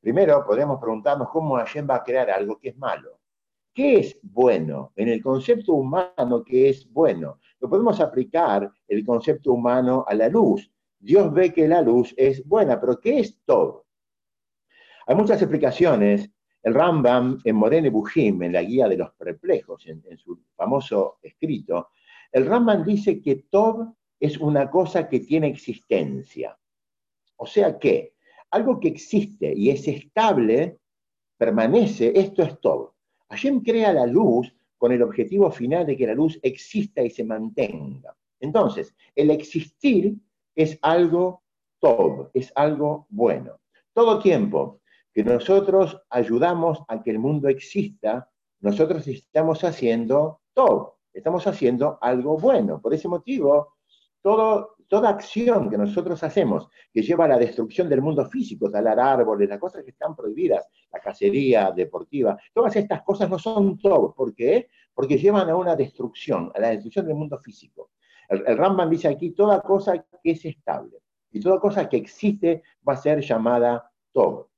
Primero 0.00 0.44
podemos 0.46 0.80
preguntarnos 0.80 1.28
cómo 1.30 1.56
Hashem 1.56 1.86
va 1.88 1.96
a 1.96 2.04
crear 2.04 2.30
algo 2.30 2.58
que 2.58 2.70
es 2.70 2.76
malo. 2.76 3.20
¿Qué 3.74 3.98
es 3.98 4.18
bueno? 4.22 4.92
En 4.96 5.08
el 5.08 5.22
concepto 5.22 5.74
humano, 5.74 6.42
¿qué 6.44 6.70
es 6.70 6.90
bueno? 6.90 7.38
Lo 7.60 7.68
podemos 7.68 8.00
aplicar 8.00 8.70
el 8.88 9.04
concepto 9.04 9.52
humano 9.52 10.04
a 10.06 10.14
la 10.14 10.28
luz. 10.28 10.70
Dios 10.98 11.32
ve 11.32 11.52
que 11.52 11.68
la 11.68 11.82
luz 11.82 12.14
es 12.16 12.46
buena, 12.46 12.80
pero 12.80 12.98
¿qué 12.98 13.18
es 13.18 13.38
todo? 13.44 13.86
Hay 15.06 15.14
muchas 15.14 15.42
explicaciones. 15.42 16.30
El 16.66 16.74
Rambam 16.74 17.40
en 17.44 17.54
Morene 17.54 17.90
Bujim, 17.90 18.42
en 18.42 18.52
la 18.52 18.60
guía 18.60 18.88
de 18.88 18.96
los 18.96 19.12
perplejos, 19.12 19.86
en, 19.86 20.02
en 20.10 20.18
su 20.18 20.36
famoso 20.56 21.18
escrito, 21.22 21.90
el 22.32 22.44
Rambam 22.44 22.84
dice 22.84 23.22
que 23.22 23.46
todo 23.48 23.96
es 24.18 24.36
una 24.38 24.68
cosa 24.68 25.08
que 25.08 25.20
tiene 25.20 25.46
existencia. 25.46 26.58
O 27.36 27.46
sea 27.46 27.78
que 27.78 28.14
algo 28.50 28.80
que 28.80 28.88
existe 28.88 29.54
y 29.54 29.70
es 29.70 29.86
estable, 29.86 30.78
permanece, 31.38 32.12
esto 32.16 32.42
es 32.42 32.60
todo. 32.60 32.96
Hashem 33.28 33.60
crea 33.60 33.92
la 33.92 34.06
luz 34.06 34.52
con 34.76 34.90
el 34.90 35.02
objetivo 35.02 35.52
final 35.52 35.86
de 35.86 35.96
que 35.96 36.08
la 36.08 36.14
luz 36.14 36.36
exista 36.42 37.00
y 37.00 37.10
se 37.10 37.22
mantenga. 37.22 38.16
Entonces, 38.40 38.92
el 39.14 39.30
existir 39.30 40.16
es 40.56 40.76
algo 40.82 41.44
todo, 41.78 42.32
es 42.34 42.52
algo 42.56 43.06
bueno. 43.08 43.60
Todo 43.92 44.18
tiempo 44.18 44.80
que 45.16 45.24
nosotros 45.24 45.98
ayudamos 46.10 46.82
a 46.88 47.02
que 47.02 47.10
el 47.10 47.18
mundo 47.18 47.48
exista, 47.48 48.30
nosotros 48.60 49.08
estamos 49.08 49.64
haciendo 49.64 50.42
todo, 50.52 50.98
estamos 51.10 51.46
haciendo 51.46 51.98
algo 52.02 52.36
bueno. 52.36 52.82
Por 52.82 52.92
ese 52.92 53.08
motivo, 53.08 53.76
todo, 54.20 54.76
toda 54.86 55.08
acción 55.08 55.70
que 55.70 55.78
nosotros 55.78 56.22
hacemos 56.22 56.68
que 56.92 57.00
lleva 57.00 57.24
a 57.24 57.28
la 57.28 57.38
destrucción 57.38 57.88
del 57.88 58.02
mundo 58.02 58.26
físico, 58.26 58.70
talar 58.70 59.00
árboles, 59.00 59.48
las 59.48 59.58
cosas 59.58 59.84
que 59.84 59.92
están 59.92 60.14
prohibidas, 60.14 60.68
la 60.92 61.00
cacería 61.00 61.72
deportiva, 61.74 62.38
todas 62.52 62.76
estas 62.76 63.00
cosas 63.00 63.30
no 63.30 63.38
son 63.38 63.78
todo. 63.78 64.12
¿Por 64.12 64.34
qué? 64.34 64.68
Porque 64.92 65.16
llevan 65.16 65.48
a 65.48 65.56
una 65.56 65.74
destrucción, 65.74 66.52
a 66.54 66.60
la 66.60 66.68
destrucción 66.72 67.06
del 67.06 67.16
mundo 67.16 67.38
físico. 67.38 67.92
El, 68.28 68.44
el 68.46 68.58
Rambam 68.58 68.90
dice 68.90 69.08
aquí, 69.08 69.30
toda 69.30 69.62
cosa 69.62 69.96
que 70.22 70.32
es 70.32 70.44
estable 70.44 70.98
y 71.30 71.40
toda 71.40 71.58
cosa 71.58 71.88
que 71.88 71.96
existe 71.96 72.62
va 72.86 72.92
a 72.92 72.96
ser 72.98 73.22
llamada 73.22 73.90
todo. 74.12 74.50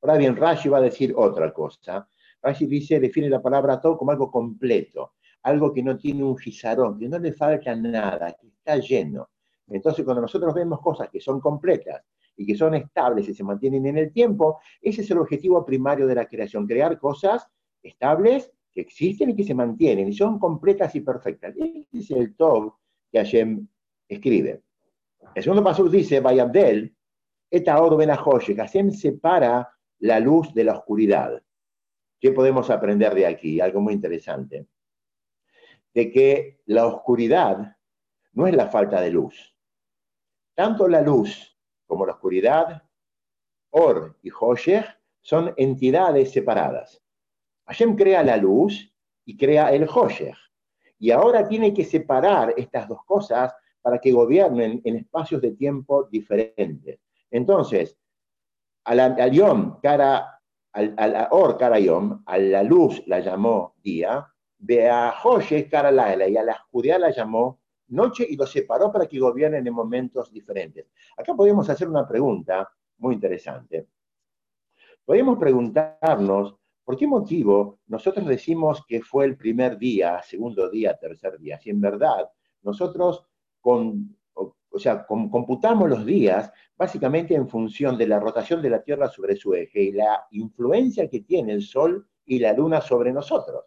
Ahora 0.00 0.16
bien, 0.16 0.36
Rashi 0.36 0.68
va 0.68 0.78
a 0.78 0.82
decir 0.82 1.12
otra 1.16 1.52
cosa. 1.52 2.08
Rashi 2.42 2.66
dice, 2.66 3.00
define 3.00 3.28
la 3.28 3.42
palabra 3.42 3.80
todo 3.80 3.96
como 3.98 4.12
algo 4.12 4.30
completo, 4.30 5.14
algo 5.42 5.72
que 5.72 5.82
no 5.82 5.96
tiene 5.96 6.22
un 6.22 6.36
gizarón, 6.36 6.98
que 6.98 7.08
no 7.08 7.18
le 7.18 7.32
falta 7.32 7.74
nada, 7.74 8.36
que 8.40 8.48
está 8.48 8.76
lleno. 8.76 9.28
Entonces, 9.66 10.04
cuando 10.04 10.22
nosotros 10.22 10.54
vemos 10.54 10.80
cosas 10.80 11.08
que 11.10 11.20
son 11.20 11.40
completas 11.40 12.04
y 12.36 12.46
que 12.46 12.54
son 12.54 12.74
estables 12.74 13.28
y 13.28 13.34
se 13.34 13.44
mantienen 13.44 13.86
en 13.86 13.98
el 13.98 14.12
tiempo, 14.12 14.60
ese 14.80 15.02
es 15.02 15.10
el 15.10 15.18
objetivo 15.18 15.64
primario 15.64 16.06
de 16.06 16.14
la 16.14 16.26
creación, 16.26 16.66
crear 16.66 16.98
cosas 16.98 17.46
estables 17.82 18.50
que 18.72 18.80
existen 18.82 19.30
y 19.30 19.36
que 19.36 19.44
se 19.44 19.54
mantienen 19.54 20.08
y 20.08 20.12
son 20.12 20.38
completas 20.38 20.94
y 20.94 21.00
perfectas. 21.00 21.54
Ese 21.56 21.86
es 21.92 22.10
el 22.12 22.36
Tov 22.36 22.74
que 23.10 23.18
Hashem 23.18 23.66
escribe. 24.08 24.62
El 25.34 25.42
segundo 25.42 25.64
paso 25.64 25.88
dice, 25.88 26.20
Vayabdel, 26.20 26.94
eta 27.50 27.76
Hashem 27.76 28.90
separa 28.92 29.68
la 30.00 30.20
luz 30.20 30.52
de 30.54 30.64
la 30.64 30.74
oscuridad. 30.74 31.42
¿Qué 32.20 32.32
podemos 32.32 32.70
aprender 32.70 33.14
de 33.14 33.26
aquí? 33.26 33.60
Algo 33.60 33.80
muy 33.80 33.94
interesante. 33.94 34.66
De 35.94 36.10
que 36.10 36.60
la 36.66 36.86
oscuridad 36.86 37.76
no 38.32 38.46
es 38.46 38.54
la 38.54 38.68
falta 38.68 39.00
de 39.00 39.10
luz. 39.10 39.54
Tanto 40.54 40.88
la 40.88 41.00
luz 41.00 41.56
como 41.86 42.04
la 42.04 42.12
oscuridad, 42.12 42.82
Or 43.70 44.16
y 44.22 44.30
Hoshech, 44.30 44.86
son 45.20 45.52
entidades 45.56 46.32
separadas. 46.32 47.02
Hashem 47.66 47.96
crea 47.96 48.22
la 48.22 48.36
luz 48.36 48.92
y 49.24 49.36
crea 49.36 49.72
el 49.72 49.88
Hoshech. 49.88 50.36
Y 50.98 51.10
ahora 51.10 51.46
tiene 51.46 51.72
que 51.72 51.84
separar 51.84 52.54
estas 52.56 52.88
dos 52.88 53.04
cosas 53.04 53.54
para 53.80 53.98
que 53.98 54.12
gobiernen 54.12 54.80
en 54.84 54.96
espacios 54.96 55.40
de 55.40 55.52
tiempo 55.52 56.08
diferentes. 56.10 57.00
Entonces, 57.30 57.96
al, 58.88 59.30
Yom, 59.30 59.80
cara, 59.80 60.40
al, 60.72 60.94
al, 60.96 61.28
Or, 61.30 61.58
cara 61.58 61.78
Yom, 61.78 62.22
a 62.24 62.38
la 62.38 62.62
luz 62.62 63.02
la 63.06 63.20
llamó 63.20 63.74
día, 63.82 64.26
a 64.90 65.14
Hoshech, 65.22 65.70
cara 65.70 65.90
Laila, 65.90 66.26
y 66.28 66.36
a 66.36 66.42
la 66.42 66.52
oscuridad 66.52 66.98
la 66.98 67.10
llamó 67.10 67.60
noche 67.88 68.26
y 68.28 68.36
los 68.36 68.50
separó 68.50 68.92
para 68.92 69.06
que 69.06 69.18
gobiernen 69.18 69.66
en 69.66 69.74
momentos 69.74 70.32
diferentes. 70.32 70.86
Acá 71.16 71.34
podemos 71.34 71.68
hacer 71.70 71.88
una 71.88 72.06
pregunta 72.06 72.70
muy 72.98 73.14
interesante. 73.14 73.88
Podemos 75.04 75.38
preguntarnos 75.38 76.56
por 76.84 76.96
qué 76.96 77.06
motivo 77.06 77.80
nosotros 77.86 78.26
decimos 78.26 78.84
que 78.86 79.02
fue 79.02 79.26
el 79.26 79.36
primer 79.36 79.78
día, 79.78 80.22
segundo 80.22 80.68
día, 80.68 80.98
tercer 80.98 81.38
día, 81.38 81.58
si 81.58 81.70
en 81.70 81.80
verdad 81.80 82.28
nosotros 82.62 83.26
con, 83.60 84.17
o 84.78 84.80
sea, 84.80 85.04
computamos 85.06 85.90
los 85.90 86.06
días 86.06 86.52
básicamente 86.76 87.34
en 87.34 87.48
función 87.48 87.98
de 87.98 88.06
la 88.06 88.20
rotación 88.20 88.62
de 88.62 88.70
la 88.70 88.82
Tierra 88.82 89.08
sobre 89.08 89.34
su 89.34 89.52
eje 89.52 89.82
y 89.82 89.92
la 89.92 90.26
influencia 90.30 91.10
que 91.10 91.20
tiene 91.20 91.52
el 91.52 91.62
Sol 91.62 92.06
y 92.24 92.38
la 92.38 92.52
Luna 92.52 92.80
sobre 92.80 93.12
nosotros. 93.12 93.64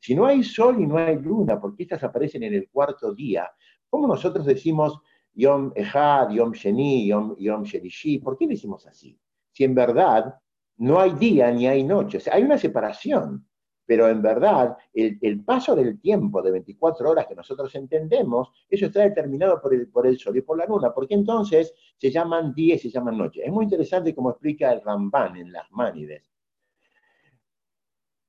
Si 0.00 0.14
no 0.14 0.26
hay 0.26 0.42
sol 0.42 0.80
y 0.80 0.86
no 0.86 0.98
hay 0.98 1.18
luna, 1.18 1.60
porque 1.60 1.84
estas 1.84 2.02
aparecen 2.04 2.42
en 2.42 2.54
el 2.54 2.68
cuarto 2.68 3.14
día, 3.14 3.50
¿cómo 3.88 4.06
nosotros 4.06 4.44
decimos 4.44 5.00
Yom 5.32 5.72
Ejad, 5.74 6.30
Yom 6.30 6.52
Sheni, 6.52 7.06
Yom, 7.06 7.36
Yom 7.38 7.62
Shelishi? 7.62 8.18
¿Por 8.18 8.36
qué 8.36 8.46
decimos 8.46 8.86
así? 8.86 9.18
Si 9.50 9.64
en 9.64 9.74
verdad 9.74 10.34
no 10.76 11.00
hay 11.00 11.12
día 11.12 11.50
ni 11.50 11.66
hay 11.66 11.84
noche, 11.84 12.18
o 12.18 12.20
sea, 12.20 12.34
hay 12.34 12.42
una 12.42 12.58
separación, 12.58 13.46
pero 13.86 14.08
en 14.08 14.22
verdad 14.22 14.76
el, 14.92 15.44
paso 15.44 15.74
del 15.74 16.00
tiempo 16.00 16.40
de 16.42 16.52
24 16.52 17.10
horas 17.10 17.26
que 17.26 17.34
nosotros 17.34 17.74
entendemos, 17.74 18.50
eso 18.68 18.86
está 18.86 19.00
determinado 19.02 19.60
por 19.60 19.74
el, 19.74 19.88
por 19.88 20.06
el 20.06 20.18
sol 20.18 20.36
y 20.36 20.42
por 20.42 20.58
la 20.58 20.66
luna, 20.66 20.92
porque 20.92 21.14
entonces 21.14 21.74
se 21.96 22.10
llaman 22.10 22.54
día 22.54 22.76
y 22.76 22.78
se 22.78 22.90
llaman 22.90 23.18
noche. 23.18 23.42
Es 23.44 23.52
muy 23.52 23.64
interesante 23.64 24.14
como 24.14 24.30
explica 24.30 24.72
el 24.72 24.80
Ramban 24.80 25.36
en 25.36 25.52
las 25.52 25.70
Mánides 25.70 26.34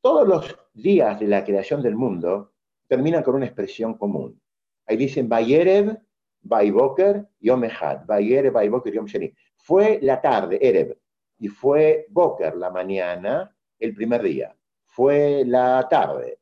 todos 0.06 0.28
los 0.28 0.56
días 0.72 1.20
de 1.20 1.26
la 1.26 1.44
creación 1.44 1.82
del 1.82 1.96
mundo 1.96 2.54
terminan 2.88 3.24
con 3.24 3.34
una 3.34 3.48
expresión 3.48 3.96
común. 3.98 4.39
Ahí 4.86 4.98
dicen 4.98 5.28
Bayerev, 5.28 5.98
Bayboker, 6.44 7.28
Yom 7.39 7.63
Echad. 7.63 8.06
Bayerev, 8.06 8.54
Bayboker, 8.54 8.94
Yom 8.94 9.08
Sheni. 9.08 9.34
Fue 9.58 9.98
la 10.04 10.22
tarde, 10.22 10.60
Erev, 10.62 10.96
y 11.39 11.48
fue 11.48 12.06
Boker, 12.10 12.56
la 12.56 12.70
mañana, 12.70 13.58
el 13.80 13.96
primer 13.96 14.22
día. 14.22 14.56
Fue 14.95 15.43
la 15.45 15.86
tarde, 15.89 16.39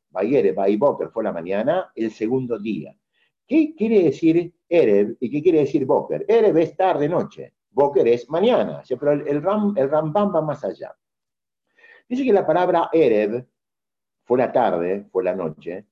fue 1.12 1.24
la 1.24 1.32
mañana, 1.32 1.90
el 1.92 2.12
segundo 2.12 2.56
día. 2.56 2.96
¿Qué 3.44 3.74
quiere 3.74 4.04
decir 4.04 4.54
Erev 4.68 5.16
y 5.18 5.28
qué 5.28 5.42
quiere 5.42 5.58
decir 5.58 5.84
Boker? 5.84 6.24
Erev 6.28 6.56
es 6.58 6.76
tarde, 6.76 7.08
noche. 7.08 7.54
Boker 7.70 8.06
es 8.06 8.30
mañana. 8.30 8.84
Pero 8.88 9.10
el, 9.10 9.42
Ram, 9.42 9.74
Rambam 9.74 10.36
va 10.36 10.40
más 10.40 10.64
allá. 10.64 10.96
Dice 12.08 12.22
que 12.22 12.32
la 12.32 12.46
palabra 12.46 12.90
Erev 12.92 13.44
fue 14.22 14.38
la 14.38 14.52
tarde, 14.52 15.04
fue 15.10 15.24
la 15.24 15.34
noche, 15.34 15.86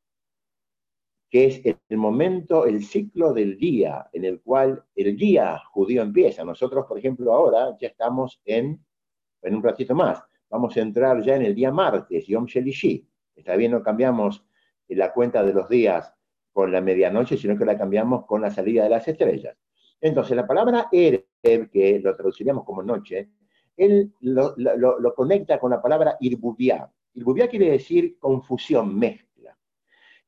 que 1.28 1.46
es 1.46 1.62
el 1.88 1.98
momento, 1.98 2.64
el 2.64 2.84
ciclo 2.84 3.32
del 3.32 3.58
día 3.58 4.08
en 4.12 4.24
el 4.24 4.40
cual 4.40 4.84
el 4.94 5.16
día 5.16 5.60
judío 5.72 6.02
empieza. 6.02 6.44
Nosotros, 6.44 6.86
por 6.86 6.96
ejemplo, 6.96 7.32
ahora 7.32 7.76
ya 7.80 7.88
estamos 7.88 8.40
en, 8.44 8.86
en 9.42 9.56
un 9.56 9.62
ratito 9.64 9.96
más, 9.96 10.22
vamos 10.52 10.76
a 10.76 10.80
entrar 10.80 11.22
ya 11.22 11.34
en 11.34 11.42
el 11.42 11.54
día 11.54 11.72
martes, 11.72 12.26
Yom 12.26 12.44
Shelishi. 12.44 13.08
Está 13.34 13.56
bien, 13.56 13.72
no 13.72 13.82
cambiamos 13.82 14.44
la 14.88 15.10
cuenta 15.10 15.42
de 15.42 15.54
los 15.54 15.66
días 15.66 16.12
con 16.52 16.70
la 16.70 16.82
medianoche, 16.82 17.38
sino 17.38 17.56
que 17.56 17.64
la 17.64 17.78
cambiamos 17.78 18.26
con 18.26 18.42
la 18.42 18.50
salida 18.50 18.84
de 18.84 18.90
las 18.90 19.08
estrellas. 19.08 19.56
Entonces, 19.98 20.36
la 20.36 20.46
palabra 20.46 20.88
Erev, 20.92 21.70
que 21.70 21.98
lo 22.00 22.14
traduciríamos 22.14 22.64
como 22.64 22.82
noche, 22.82 23.30
él 23.78 24.12
lo, 24.20 24.54
conecta 25.16 25.58
con 25.58 25.70
la 25.70 25.80
palabra 25.80 26.18
Irbubiá, 26.20 26.92
Ilbubia 27.14 27.48
quiere 27.48 27.70
decir 27.70 28.18
confusión, 28.18 28.98
mezcla. 28.98 29.56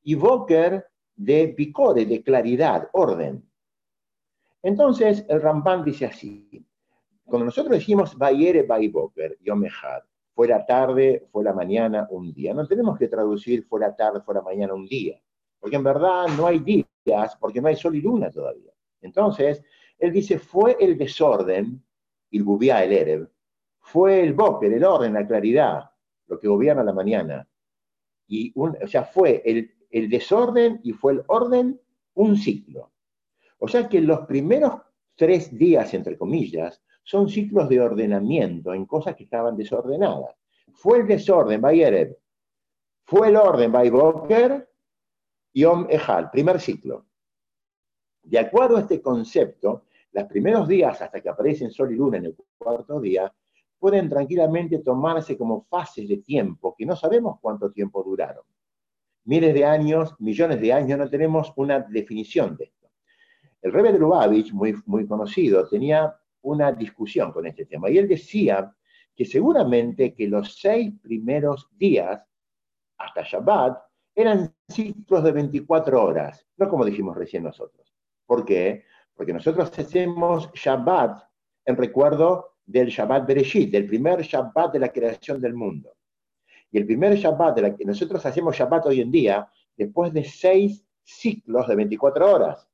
Y 0.03 0.15
Boker 0.15 0.85
de 1.15 1.53
bicore, 1.55 2.05
de 2.05 2.23
claridad, 2.23 2.89
orden. 2.93 3.47
Entonces 4.63 5.23
el 5.29 5.41
Ramban 5.41 5.83
dice 5.83 6.05
así, 6.05 6.65
cuando 7.23 7.45
nosotros 7.45 7.77
decimos 7.77 8.17
Bayere 8.17 8.63
Bay 8.63 8.87
Boker, 8.87 9.37
Yomehad, 9.41 10.03
fue 10.35 10.49
la 10.49 10.65
tarde, 10.65 11.27
fue 11.31 11.45
la 11.45 11.53
mañana, 11.53 12.07
un 12.11 12.33
día. 12.33 12.53
No 12.53 12.67
tenemos 12.67 12.97
que 12.99 13.07
traducir 13.07 13.65
fue 13.65 13.79
la 13.79 13.95
tarde, 13.95 14.19
fue 14.19 14.35
la 14.35 14.41
mañana, 14.41 14.73
un 14.73 14.85
día. 14.85 15.19
Porque 15.57 15.77
en 15.77 15.83
verdad 15.83 16.27
no 16.37 16.45
hay 16.45 16.59
días, 16.59 17.37
porque 17.39 17.61
no 17.61 17.69
hay 17.69 17.77
sol 17.77 17.95
y 17.95 18.01
luna 18.01 18.29
todavía. 18.29 18.73
Entonces, 19.01 19.63
él 19.97 20.11
dice, 20.11 20.37
fue 20.37 20.75
el 20.77 20.97
desorden, 20.97 21.81
el 22.31 22.43
bubiá, 22.43 22.83
el 22.83 22.91
Ereb, 22.91 23.29
fue 23.79 24.21
el 24.21 24.33
boker, 24.33 24.73
el 24.73 24.83
orden, 24.83 25.13
la 25.13 25.25
claridad, 25.25 25.89
lo 26.27 26.37
que 26.37 26.49
gobierna 26.49 26.83
la 26.83 26.93
mañana. 26.93 27.47
Y 28.27 28.51
o 28.55 28.87
sea, 28.87 29.05
fue 29.05 29.41
el, 29.45 29.73
el 29.89 30.09
desorden 30.09 30.81
y 30.83 30.91
fue 30.91 31.13
el 31.13 31.23
orden 31.27 31.79
un 32.15 32.35
ciclo. 32.35 32.91
O 33.59 33.69
sea 33.69 33.87
que 33.87 34.01
los 34.01 34.21
primeros 34.21 34.81
tres 35.15 35.57
días, 35.57 35.93
entre 35.93 36.17
comillas, 36.17 36.81
son 37.05 37.29
ciclos 37.29 37.69
de 37.69 37.79
ordenamiento 37.79 38.73
en 38.73 38.85
cosas 38.85 39.15
que 39.15 39.25
estaban 39.25 39.55
desordenadas. 39.55 40.35
Fue 40.73 40.99
el 40.99 41.07
desorden, 41.07 41.61
Bayerev. 41.61 42.17
Fue 43.05 43.29
el 43.29 43.35
orden, 43.35 43.71
Boker 43.71 44.67
y 45.53 45.63
Om 45.63 45.85
Ejal, 45.87 46.31
primer 46.31 46.59
ciclo. 46.59 47.05
De 48.23 48.39
acuerdo 48.39 48.77
a 48.77 48.81
este 48.81 49.03
concepto, 49.03 49.83
los 50.13 50.23
primeros 50.23 50.67
días, 50.67 50.99
hasta 50.99 51.21
que 51.21 51.29
aparecen 51.29 51.69
Sol 51.69 51.93
y 51.93 51.95
Luna 51.95 52.17
en 52.17 52.25
el 52.25 52.35
cuarto 52.57 52.99
día, 52.99 53.31
pueden 53.77 54.09
tranquilamente 54.09 54.79
tomarse 54.79 55.37
como 55.37 55.61
fases 55.65 56.09
de 56.09 56.17
tiempo 56.17 56.73
que 56.75 56.87
no 56.87 56.95
sabemos 56.95 57.37
cuánto 57.39 57.71
tiempo 57.71 58.01
duraron. 58.01 58.43
Miles 59.25 59.53
de 59.53 59.63
años, 59.63 60.15
millones 60.17 60.59
de 60.59 60.73
años, 60.73 60.97
no 60.97 61.07
tenemos 61.07 61.53
una 61.55 61.81
definición 61.81 62.57
de 62.57 62.63
esto. 62.65 62.89
El 63.61 63.71
Rebbe 63.71 63.93
de 63.93 63.99
Lubavitch, 63.99 64.51
muy, 64.53 64.75
muy 64.87 65.05
conocido, 65.05 65.67
tenía 65.67 66.15
una 66.45 66.71
discusión 66.71 67.31
con 67.31 67.45
este 67.45 67.65
tema. 67.65 67.89
Y 67.89 67.97
él 67.97 68.07
decía 68.07 68.73
que 69.15 69.25
seguramente 69.25 70.13
que 70.13 70.27
los 70.27 70.59
seis 70.59 70.93
primeros 71.01 71.69
días, 71.77 72.21
hasta 72.97 73.23
Shabbat, 73.23 73.77
eran 74.13 74.53
ciclos 74.69 75.23
de 75.23 75.31
24 75.31 76.03
horas, 76.03 76.45
no 76.57 76.69
como 76.69 76.85
dijimos 76.85 77.17
recién 77.17 77.43
nosotros. 77.43 77.93
¿Por 78.25 78.45
qué? 78.45 78.83
Porque 79.13 79.33
nosotros 79.33 79.77
hacemos 79.77 80.51
Shabbat 80.53 81.23
en 81.65 81.75
recuerdo 81.75 82.57
del 82.65 82.89
Shabbat 82.89 83.27
Bereshit, 83.27 83.71
del 83.71 83.87
primer 83.87 84.21
Shabbat 84.21 84.73
de 84.73 84.79
la 84.79 84.89
creación 84.89 85.41
del 85.41 85.53
mundo. 85.53 85.95
Y 86.71 86.77
el 86.77 86.85
primer 86.85 87.15
Shabbat 87.15 87.55
de 87.55 87.61
la 87.61 87.75
que 87.75 87.85
nosotros 87.85 88.25
hacemos 88.25 88.55
Shabbat 88.55 88.85
hoy 88.85 89.01
en 89.01 89.11
día, 89.11 89.49
después 89.75 90.13
de 90.13 90.23
seis 90.23 90.85
ciclos 91.03 91.67
de 91.67 91.75
24 91.75 92.31
horas. 92.31 92.67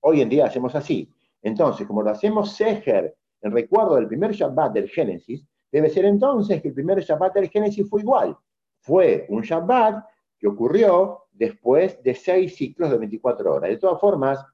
Hoy 0.00 0.20
en 0.20 0.28
día 0.28 0.46
hacemos 0.46 0.74
así. 0.74 1.12
Entonces, 1.42 1.86
como 1.86 2.02
lo 2.02 2.10
hacemos 2.10 2.52
Seher 2.54 3.16
en 3.40 3.52
recuerdo 3.52 3.96
del 3.96 4.08
primer 4.08 4.32
Shabbat 4.32 4.72
del 4.72 4.88
Génesis, 4.88 5.44
debe 5.70 5.90
ser 5.90 6.04
entonces 6.04 6.60
que 6.60 6.68
el 6.68 6.74
primer 6.74 7.00
Shabbat 7.00 7.34
del 7.34 7.48
Génesis 7.48 7.88
fue 7.88 8.00
igual. 8.00 8.36
Fue 8.80 9.26
un 9.28 9.42
Shabbat 9.42 10.04
que 10.38 10.48
ocurrió 10.48 11.24
después 11.32 12.02
de 12.02 12.14
seis 12.14 12.56
ciclos 12.56 12.90
de 12.90 12.98
24 12.98 13.54
horas. 13.54 13.70
De 13.70 13.76
todas 13.76 14.00
formas, 14.00 14.44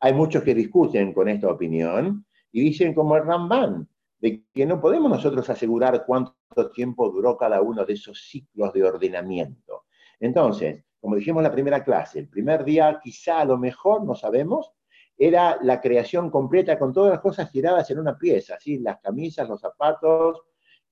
hay 0.00 0.12
muchos 0.12 0.42
que 0.42 0.54
discuten 0.54 1.12
con 1.12 1.28
esta 1.28 1.50
opinión 1.50 2.26
y 2.52 2.60
dicen 2.60 2.94
como 2.94 3.16
el 3.16 3.24
Ramban, 3.24 3.88
de 4.18 4.44
que 4.52 4.66
no 4.66 4.80
podemos 4.80 5.10
nosotros 5.10 5.48
asegurar 5.50 6.04
cuánto 6.06 6.70
tiempo 6.72 7.10
duró 7.10 7.36
cada 7.36 7.60
uno 7.60 7.84
de 7.84 7.94
esos 7.94 8.28
ciclos 8.28 8.72
de 8.72 8.84
ordenamiento. 8.84 9.84
Entonces, 10.20 10.84
como 11.00 11.16
dijimos 11.16 11.40
en 11.40 11.44
la 11.44 11.52
primera 11.52 11.84
clase, 11.84 12.20
el 12.20 12.28
primer 12.28 12.64
día 12.64 12.98
quizá 13.02 13.40
a 13.40 13.44
lo 13.44 13.58
mejor, 13.58 14.04
no 14.04 14.14
sabemos, 14.14 14.72
era 15.18 15.58
la 15.62 15.80
creación 15.80 16.30
completa 16.30 16.78
con 16.78 16.92
todas 16.92 17.12
las 17.12 17.20
cosas 17.20 17.50
tiradas 17.50 17.90
en 17.90 17.98
una 17.98 18.18
pieza, 18.18 18.56
¿sí? 18.60 18.78
las 18.78 19.00
camisas, 19.00 19.48
los 19.48 19.60
zapatos, 19.60 20.42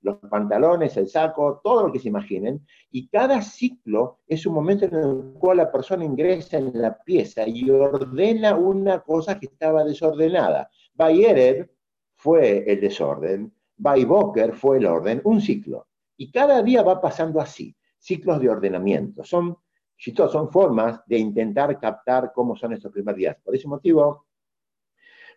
los 0.04 0.18
pantalones, 0.18 0.96
el 0.96 1.08
saco, 1.08 1.60
todo 1.64 1.86
lo 1.86 1.92
que 1.92 1.98
se 1.98 2.08
imaginen, 2.08 2.66
y 2.90 3.08
cada 3.08 3.40
ciclo 3.40 4.20
es 4.26 4.46
un 4.46 4.54
momento 4.54 4.84
en 4.84 4.94
el 4.94 5.32
cual 5.38 5.56
la 5.56 5.72
persona 5.72 6.04
ingresa 6.04 6.58
en 6.58 6.70
la 6.74 6.96
pieza 7.02 7.48
y 7.48 7.70
ordena 7.70 8.54
una 8.54 9.00
cosa 9.00 9.38
que 9.38 9.46
estaba 9.46 9.82
desordenada. 9.82 10.70
Bayered 10.94 11.70
fue 12.14 12.70
el 12.70 12.80
desorden, 12.80 13.52
Boker 13.76 14.54
fue 14.54 14.76
el 14.78 14.86
orden, 14.86 15.20
un 15.24 15.40
ciclo. 15.40 15.88
Y 16.16 16.30
cada 16.30 16.62
día 16.62 16.82
va 16.82 17.00
pasando 17.00 17.40
así, 17.40 17.74
ciclos 17.98 18.40
de 18.40 18.50
ordenamiento. 18.50 19.24
Son 19.24 19.56
son 19.96 20.50
formas 20.50 21.00
de 21.06 21.18
intentar 21.18 21.78
captar 21.78 22.32
cómo 22.34 22.56
son 22.56 22.72
estos 22.72 22.92
primeros 22.92 23.18
días. 23.18 23.36
Por 23.42 23.54
ese 23.54 23.68
motivo, 23.68 24.26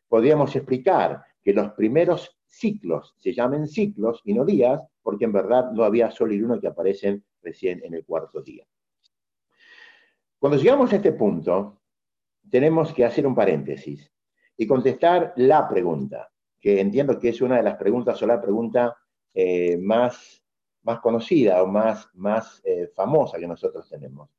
podríamos 0.08 0.56
explicar 0.56 1.24
que 1.44 1.54
los 1.54 1.72
primeros 1.72 2.38
ciclos 2.46 3.14
se 3.18 3.34
llamen 3.34 3.68
ciclos 3.68 4.22
y 4.26 4.34
no 4.34 4.46
días, 4.46 4.82
porque 5.02 5.26
en 5.26 5.32
verdad 5.32 5.72
no 5.72 5.84
había 5.84 6.12
sol 6.12 6.34
y 6.34 6.38
luna 6.38 6.60
que 6.60 6.68
aparecen 6.68 7.24
recién 7.42 7.82
en 7.84 7.94
el 7.94 8.06
cuarto 8.06 8.42
día. 8.42 8.66
Cuando 10.40 10.58
llegamos 10.58 10.92
a 10.92 10.98
este 10.98 11.14
punto, 11.14 11.82
tenemos 12.50 12.94
que 12.94 13.06
hacer 13.06 13.26
un 13.26 13.36
paréntesis 13.36 14.12
y 14.56 14.68
contestar 14.68 15.34
la 15.38 15.68
pregunta, 15.68 16.30
que 16.60 16.80
entiendo 16.80 17.20
que 17.20 17.30
es 17.30 17.42
una 17.42 17.58
de 17.58 17.64
las 17.64 17.78
preguntas 17.78 18.22
o 18.22 18.28
la 18.28 18.42
pregunta 18.42 18.98
eh, 19.34 19.78
más, 19.78 20.44
más 20.84 21.00
conocida 21.00 21.62
o 21.64 21.68
más, 21.68 22.10
más 22.14 22.62
eh, 22.66 22.92
famosa 22.96 23.38
que 23.38 23.48
nosotros 23.48 23.88
tenemos. 23.90 24.30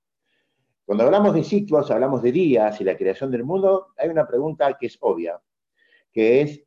Cuando 0.89 1.05
hablamos 1.05 1.35
de 1.35 1.45
ciclos, 1.45 1.91
hablamos 1.91 2.23
de 2.23 2.33
días 2.33 2.81
y 2.81 2.85
la 2.85 2.97
creación 2.97 3.31
del 3.31 3.45
mundo, 3.45 3.89
hay 3.99 4.09
una 4.09 4.27
pregunta 4.27 4.75
que 4.81 4.87
es 4.87 4.97
obvia, 5.03 5.39
que 6.11 6.41
es, 6.41 6.65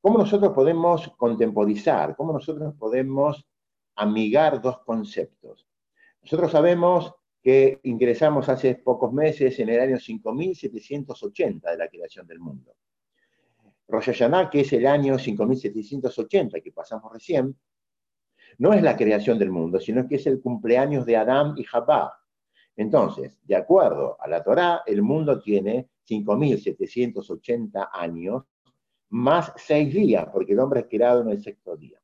¿cómo 0.00 0.16
nosotros 0.16 0.54
podemos 0.54 1.12
contemporizar? 1.18 2.16
¿Cómo 2.16 2.32
nosotros 2.32 2.72
podemos 2.78 3.46
amigar 3.96 4.62
dos 4.62 4.78
conceptos? 4.78 5.68
Nosotros 6.22 6.52
sabemos 6.52 7.14
que 7.42 7.80
ingresamos 7.82 8.48
hace 8.48 8.76
pocos 8.76 9.12
meses 9.12 9.58
en 9.58 9.68
el 9.68 9.80
año 9.80 9.98
5780 9.98 11.70
de 11.70 11.76
la 11.76 11.88
creación 11.88 12.26
del 12.26 12.38
mundo. 12.38 12.74
Rosh 13.88 14.22
que 14.50 14.60
es 14.60 14.72
el 14.72 14.86
año 14.86 15.18
5780 15.18 16.62
que 16.62 16.72
pasamos 16.72 17.12
recién, 17.12 17.54
no 18.56 18.72
es 18.72 18.82
la 18.82 18.96
creación 18.96 19.38
del 19.38 19.50
mundo, 19.50 19.78
sino 19.80 20.08
que 20.08 20.14
es 20.14 20.26
el 20.26 20.40
cumpleaños 20.40 21.04
de 21.04 21.18
Adán 21.18 21.52
y 21.58 21.64
Jabá, 21.64 22.19
entonces, 22.76 23.38
de 23.44 23.56
acuerdo 23.56 24.16
a 24.20 24.28
la 24.28 24.42
Torá, 24.42 24.82
el 24.86 25.02
mundo 25.02 25.40
tiene 25.40 25.90
5.780 26.08 27.90
años 27.92 28.44
más 29.10 29.52
seis 29.56 29.92
días, 29.92 30.28
porque 30.32 30.52
el 30.52 30.60
hombre 30.60 30.80
es 30.80 30.86
creado 30.86 31.22
en 31.22 31.30
el 31.30 31.42
sexto 31.42 31.76
día. 31.76 32.00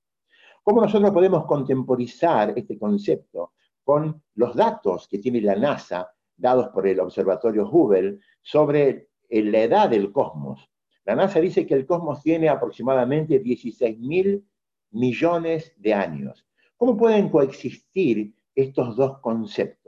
¿Cómo 0.62 0.80
nosotros 0.80 1.12
podemos 1.12 1.46
contemporizar 1.46 2.52
este 2.58 2.78
concepto 2.78 3.52
con 3.84 4.22
los 4.34 4.56
datos 4.56 5.06
que 5.08 5.18
tiene 5.18 5.40
la 5.40 5.54
NASA, 5.54 6.10
dados 6.36 6.68
por 6.68 6.86
el 6.88 6.98
Observatorio 6.98 7.68
Hubble, 7.70 8.18
sobre 8.42 9.10
la 9.30 9.62
edad 9.62 9.88
del 9.88 10.10
cosmos? 10.10 10.68
La 11.04 11.14
NASA 11.14 11.40
dice 11.40 11.64
que 11.64 11.74
el 11.74 11.86
cosmos 11.86 12.20
tiene 12.20 12.48
aproximadamente 12.48 13.40
16.000 13.40 14.42
millones 14.90 15.72
de 15.76 15.94
años. 15.94 16.44
¿Cómo 16.76 16.96
pueden 16.96 17.28
coexistir 17.28 18.34
estos 18.56 18.96
dos 18.96 19.20
conceptos? 19.20 19.85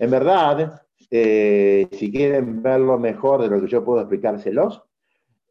En 0.00 0.10
verdad, 0.10 0.80
eh, 1.10 1.86
si 1.92 2.10
quieren 2.10 2.62
verlo 2.62 2.98
mejor 2.98 3.42
de 3.42 3.50
lo 3.50 3.60
que 3.60 3.68
yo 3.68 3.84
puedo 3.84 4.00
explicárselos, 4.00 4.82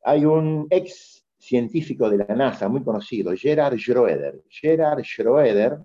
hay 0.01 0.25
un 0.25 0.65
ex 0.71 1.23
científico 1.37 2.09
de 2.09 2.17
la 2.17 2.35
NASA 2.35 2.67
muy 2.67 2.83
conocido, 2.83 3.31
Gerard 3.35 3.77
Schroeder. 3.77 4.41
Gerard 4.49 5.03
Schroeder, 5.03 5.77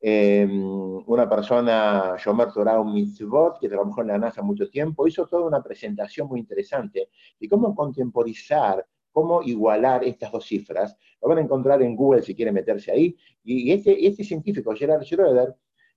em, 0.00 1.00
una 1.06 1.28
persona, 1.28 2.16
Shomer 2.18 2.52
Torah 2.52 2.82
Mitzvot, 2.82 3.60
que 3.60 3.68
trabajó 3.68 4.00
en 4.00 4.08
la 4.08 4.18
NASA 4.18 4.42
mucho 4.42 4.68
tiempo, 4.68 5.06
hizo 5.06 5.28
toda 5.28 5.46
una 5.46 5.62
presentación 5.62 6.26
muy 6.26 6.40
interesante 6.40 7.10
de 7.38 7.48
cómo 7.48 7.72
contemporizar, 7.72 8.84
cómo 9.12 9.42
igualar 9.42 10.02
estas 10.02 10.32
dos 10.32 10.44
cifras. 10.44 10.96
Lo 11.22 11.28
van 11.28 11.38
a 11.38 11.42
encontrar 11.42 11.80
en 11.82 11.94
Google 11.94 12.22
si 12.22 12.34
quieren 12.34 12.54
meterse 12.54 12.90
ahí. 12.90 13.16
Y 13.44 13.70
este, 13.70 14.04
este 14.04 14.24
científico, 14.24 14.74
Gerard 14.74 15.04
Schroeder, 15.04 15.54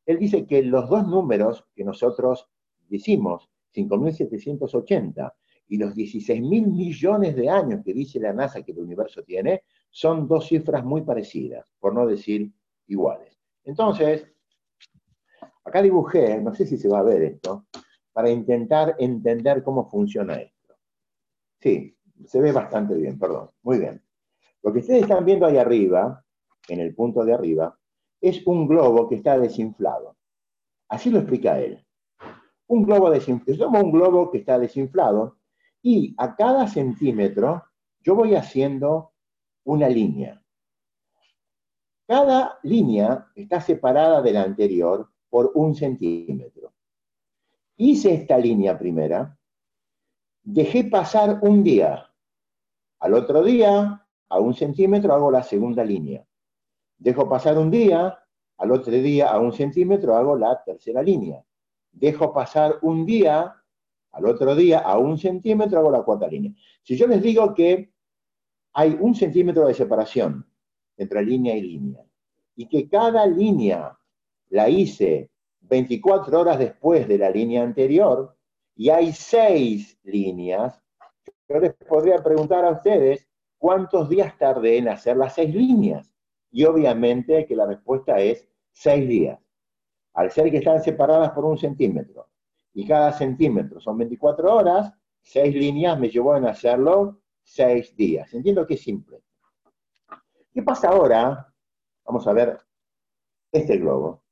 él 0.09 0.17
dice 0.17 0.47
que 0.47 0.63
los 0.63 0.89
dos 0.89 1.07
números 1.07 1.67
que 1.75 1.83
nosotros 1.83 2.49
decimos, 2.87 3.47
5.780 3.75 5.33
y 5.67 5.77
los 5.77 5.93
16.000 5.93 6.41
millones 6.65 7.35
de 7.35 7.47
años 7.47 7.81
que 7.85 7.93
dice 7.93 8.19
la 8.19 8.33
NASA 8.33 8.63
que 8.63 8.71
el 8.71 8.79
universo 8.79 9.21
tiene, 9.21 9.65
son 9.91 10.27
dos 10.27 10.47
cifras 10.47 10.83
muy 10.83 11.03
parecidas, 11.03 11.71
por 11.79 11.93
no 11.93 12.07
decir 12.07 12.51
iguales. 12.87 13.39
Entonces, 13.63 14.25
acá 15.63 15.79
dibujé, 15.83 16.41
no 16.41 16.55
sé 16.55 16.65
si 16.65 16.77
se 16.77 16.89
va 16.89 17.01
a 17.01 17.03
ver 17.03 17.21
esto, 17.21 17.67
para 18.11 18.31
intentar 18.31 18.95
entender 18.97 19.61
cómo 19.61 19.87
funciona 19.87 20.41
esto. 20.41 20.75
Sí, 21.59 21.95
se 22.25 22.41
ve 22.41 22.51
bastante 22.51 22.95
bien, 22.95 23.19
perdón. 23.19 23.51
Muy 23.61 23.77
bien. 23.77 24.01
Lo 24.63 24.73
que 24.73 24.79
ustedes 24.79 25.03
están 25.03 25.23
viendo 25.23 25.45
ahí 25.45 25.57
arriba, 25.57 26.25
en 26.67 26.79
el 26.79 26.95
punto 26.95 27.23
de 27.23 27.33
arriba, 27.35 27.78
es 28.21 28.45
un 28.45 28.67
globo 28.67 29.07
que 29.07 29.15
está 29.15 29.37
desinflado. 29.37 30.15
Así 30.87 31.09
lo 31.09 31.19
explica 31.19 31.59
él. 31.59 31.85
Un 32.67 32.83
globo 32.83 33.09
desinflado, 33.09 33.69
un 33.69 33.91
globo 33.91 34.31
que 34.31 34.39
está 34.39 34.59
desinflado 34.59 35.37
y 35.81 36.13
a 36.17 36.35
cada 36.35 36.67
centímetro 36.67 37.63
yo 38.01 38.15
voy 38.15 38.35
haciendo 38.35 39.13
una 39.63 39.87
línea. 39.89 40.41
cada 42.07 42.57
línea 42.63 43.27
está 43.35 43.61
separada 43.61 44.21
de 44.21 44.33
la 44.33 44.41
anterior 44.41 45.09
por 45.29 45.51
un 45.53 45.75
centímetro. 45.75 46.73
Hice 47.77 48.15
esta 48.15 48.37
línea 48.37 48.79
primera, 48.79 49.37
dejé 50.41 50.85
pasar 50.85 51.39
un 51.43 51.63
día. 51.63 52.11
Al 52.99 53.13
otro 53.13 53.43
día, 53.43 54.05
a 54.27 54.39
un 54.39 54.53
centímetro, 54.53 55.13
hago 55.13 55.29
la 55.29 55.43
segunda 55.43 55.83
línea. 55.83 56.25
Dejo 56.99 57.29
pasar 57.29 57.57
un 57.57 57.71
día, 57.71 58.19
al 58.57 58.71
otro 58.71 58.91
día, 58.91 59.29
a 59.29 59.39
un 59.39 59.53
centímetro, 59.53 60.15
hago 60.15 60.35
la 60.35 60.61
tercera 60.63 61.01
línea. 61.01 61.41
Dejo 61.91 62.33
pasar 62.33 62.75
un 62.81 63.05
día, 63.05 63.55
al 64.11 64.25
otro 64.25 64.53
día, 64.53 64.79
a 64.79 64.97
un 64.97 65.17
centímetro, 65.17 65.79
hago 65.79 65.91
la 65.91 66.03
cuarta 66.03 66.27
línea. 66.27 66.51
Si 66.83 66.97
yo 66.97 67.07
les 67.07 67.21
digo 67.21 67.53
que 67.53 67.93
hay 68.73 68.97
un 68.99 69.15
centímetro 69.15 69.65
de 69.65 69.73
separación 69.73 70.45
entre 70.97 71.23
línea 71.23 71.55
y 71.55 71.61
línea, 71.61 72.03
y 72.55 72.67
que 72.67 72.89
cada 72.89 73.25
línea 73.25 73.97
la 74.49 74.69
hice 74.69 75.29
24 75.61 76.41
horas 76.41 76.59
después 76.59 77.07
de 77.07 77.17
la 77.17 77.29
línea 77.29 77.63
anterior, 77.63 78.35
y 78.75 78.89
hay 78.89 79.13
seis 79.13 79.97
líneas, 80.03 80.81
yo 81.47 81.59
les 81.59 81.73
podría 81.73 82.17
preguntar 82.17 82.65
a 82.65 82.71
ustedes 82.71 83.27
cuántos 83.57 84.09
días 84.09 84.37
tardé 84.37 84.77
en 84.77 84.89
hacer 84.89 85.17
las 85.17 85.35
seis 85.35 85.53
líneas. 85.53 86.13
Y 86.51 86.65
obviamente 86.65 87.45
que 87.45 87.55
la 87.55 87.65
respuesta 87.65 88.19
es 88.19 88.47
seis 88.71 89.07
días. 89.07 89.39
Al 90.13 90.31
ser 90.31 90.49
que 90.51 90.57
están 90.57 90.81
separadas 90.81 91.31
por 91.31 91.45
un 91.45 91.57
centímetro, 91.57 92.27
y 92.73 92.87
cada 92.87 93.11
centímetro 93.11 93.79
son 93.79 93.97
24 93.97 94.55
horas, 94.55 94.93
seis 95.21 95.53
líneas 95.55 95.99
me 95.99 96.09
llevó 96.09 96.35
en 96.35 96.45
hacerlo 96.45 97.21
seis 97.43 97.95
días. 97.95 98.33
Entiendo 98.33 98.65
que 98.65 98.75
es 98.75 98.81
simple. 98.81 99.21
¿Qué 100.53 100.63
pasa 100.63 100.89
ahora? 100.89 101.53
Vamos 102.05 102.27
a 102.27 102.33
ver 102.33 102.59
este 103.51 103.77
globo, 103.77 104.23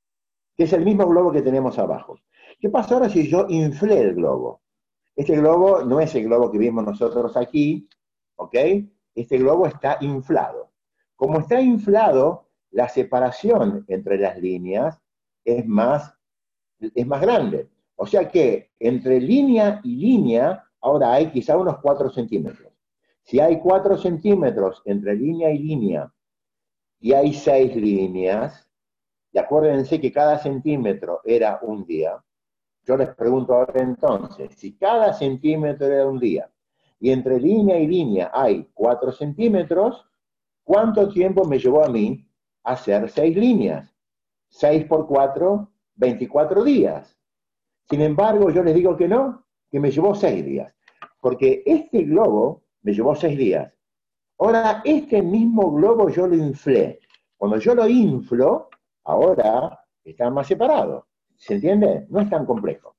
que 0.56 0.64
es 0.64 0.74
el 0.74 0.84
mismo 0.84 1.08
globo 1.08 1.32
que 1.32 1.42
tenemos 1.42 1.78
abajo. 1.80 2.20
¿Qué 2.60 2.70
pasa 2.70 2.96
ahora 2.96 3.10
si 3.10 3.28
yo 3.28 3.46
inflé 3.50 4.00
el 4.00 4.16
globo? 4.16 4.62
Este 5.16 5.36
globo 5.36 5.84
no 5.84 6.00
es 6.00 6.14
el 6.16 6.26
globo 6.26 6.52
que 6.52 6.58
vimos 6.58 6.84
nosotros 6.86 7.36
aquí, 7.38 7.88
¿ok? 8.36 8.56
Este 9.16 9.38
globo 9.38 9.68
está 9.68 9.98
inflado. 10.02 10.67
Como 11.18 11.40
está 11.40 11.60
inflado, 11.60 12.48
la 12.72 12.88
separación 12.88 13.84
entre 13.88 14.20
las 14.20 14.38
líneas 14.38 15.02
es 15.44 15.66
más, 15.66 16.14
es 16.80 17.08
más 17.08 17.22
grande. 17.22 17.70
O 17.96 18.06
sea 18.06 18.30
que 18.30 18.72
entre 18.80 19.20
línea 19.20 19.82
y 19.84 19.96
línea, 19.96 20.64
ahora 20.80 21.14
hay 21.14 21.32
quizá 21.32 21.58
unos 21.58 21.80
4 21.80 22.12
centímetros. 22.12 22.72
Si 23.24 23.40
hay 23.40 23.60
4 23.60 23.98
centímetros 23.98 24.84
entre 24.86 25.16
línea 25.16 25.50
y 25.52 25.58
línea 25.58 26.14
y 27.00 27.14
hay 27.14 27.34
6 27.34 27.76
líneas, 27.76 28.70
y 29.32 29.40
acuérdense 29.40 30.00
que 30.00 30.12
cada 30.12 30.38
centímetro 30.38 31.22
era 31.26 31.60
un 31.64 31.84
día, 31.86 32.24
yo 32.86 32.96
les 32.96 33.10
pregunto 33.16 33.56
ahora 33.56 33.82
entonces, 33.82 34.54
si 34.56 34.78
cada 34.78 35.14
centímetro 35.14 35.88
era 35.88 36.08
un 36.08 36.20
día 36.20 36.50
y 37.00 37.12
entre 37.12 37.40
línea 37.40 37.80
y 37.80 37.88
línea 37.88 38.32
hay 38.34 38.70
4 38.74 39.12
centímetros, 39.12 40.07
¿cuánto 40.68 41.08
tiempo 41.08 41.46
me 41.46 41.58
llevó 41.58 41.86
a 41.86 41.88
mí 41.88 42.28
hacer 42.66 43.10
6 43.10 43.38
líneas? 43.38 43.96
6 44.50 44.84
por 44.86 45.08
4, 45.08 45.72
24 45.96 46.64
días. 46.66 47.18
Sin 47.90 48.02
embargo, 48.02 48.52
yo 48.52 48.64
les 48.64 48.76
digo 48.76 48.98
que 48.98 49.08
no, 49.08 49.46
que 49.72 49.80
me 49.80 49.92
llevó 49.92 50.14
seis 50.14 50.44
días, 50.44 50.76
porque 51.22 51.64
este 51.66 52.04
globo 52.04 52.64
me 52.82 52.94
llevó 52.94 53.16
seis 53.16 53.38
días. 53.38 53.74
Ahora, 54.38 54.82
este 54.84 55.22
mismo 55.22 55.72
globo 55.72 56.10
yo 56.10 56.28
lo 56.28 56.36
inflé. 56.36 57.00
Cuando 57.38 57.58
yo 57.60 57.74
lo 57.74 57.88
inflo, 57.88 58.70
ahora 59.06 59.80
está 60.04 60.30
más 60.30 60.48
separado. 60.48 61.08
¿Se 61.38 61.56
entiende? 61.56 62.06
No 62.10 62.20
es 62.20 62.30
tan 62.30 62.46
complejo. 62.46 62.98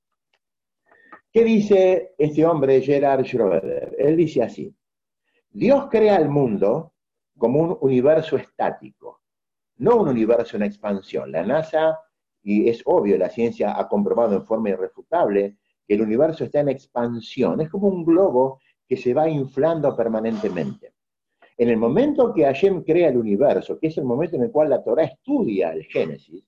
¿Qué 1.31 1.43
dice 1.43 2.15
este 2.17 2.43
hombre, 2.45 2.81
Gerard 2.81 3.23
Schroeder? 3.25 3.95
Él 3.99 4.17
dice 4.17 4.41
así, 4.41 4.75
Dios 5.51 5.87
crea 5.91 6.15
el 6.15 6.29
mundo 6.29 6.93
como 7.39 7.59
un 7.59 7.77
universo 7.81 8.37
estático, 8.37 9.21
no 9.77 9.95
un 9.95 10.09
universo 10.09 10.57
en 10.57 10.63
expansión. 10.63 11.31
La 11.31 11.43
NASA 11.43 11.97
y 12.43 12.69
es 12.69 12.81
obvio, 12.85 13.17
la 13.17 13.29
ciencia 13.29 13.79
ha 13.79 13.87
comprobado 13.87 14.35
en 14.35 14.45
forma 14.45 14.69
irrefutable 14.69 15.57
que 15.87 15.95
el 15.95 16.01
universo 16.01 16.43
está 16.43 16.59
en 16.59 16.69
expansión, 16.69 17.59
es 17.61 17.69
como 17.69 17.87
un 17.87 18.05
globo 18.05 18.61
que 18.87 18.97
se 18.97 19.13
va 19.13 19.27
inflando 19.27 19.95
permanentemente. 19.95 20.93
En 21.57 21.69
el 21.69 21.77
momento 21.77 22.33
que 22.33 22.45
Hashem 22.45 22.83
crea 22.83 23.09
el 23.09 23.17
universo, 23.17 23.79
que 23.79 23.87
es 23.87 23.97
el 23.97 24.05
momento 24.05 24.35
en 24.35 24.43
el 24.43 24.51
cual 24.51 24.69
la 24.69 24.83
Torah 24.83 25.03
estudia 25.03 25.73
el 25.73 25.83
Génesis, 25.85 26.43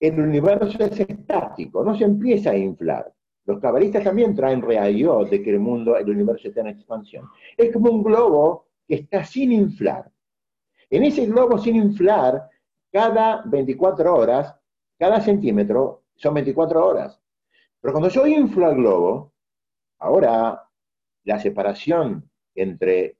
el 0.00 0.18
universo 0.20 0.78
es 0.82 1.00
estático, 1.00 1.84
no 1.84 1.96
se 1.96 2.04
empieza 2.04 2.50
a 2.50 2.56
inflar. 2.56 3.12
Los 3.44 3.60
cabalistas 3.60 4.02
también 4.02 4.34
traen 4.34 4.62
realidad 4.62 5.26
de 5.30 5.42
que 5.42 5.50
el 5.50 5.60
mundo, 5.60 5.96
el 5.96 6.08
universo 6.08 6.48
está 6.48 6.60
en 6.62 6.68
expansión. 6.68 7.26
Es 7.56 7.72
como 7.72 7.90
un 7.90 8.02
globo 8.02 8.66
que 8.88 8.96
está 8.96 9.24
sin 9.24 9.52
inflar. 9.52 10.10
En 10.90 11.04
ese 11.04 11.26
globo 11.26 11.58
sin 11.58 11.76
inflar, 11.76 12.48
cada 12.92 13.42
24 13.44 14.14
horas 14.14 14.54
cada 14.98 15.20
centímetro 15.20 16.04
son 16.14 16.34
24 16.34 16.86
horas. 16.86 17.20
Pero 17.80 17.92
cuando 17.92 18.08
yo 18.08 18.26
inflo 18.26 18.70
el 18.70 18.76
globo, 18.76 19.32
ahora 19.98 20.68
la 21.24 21.38
separación 21.38 22.28
entre 22.54 23.18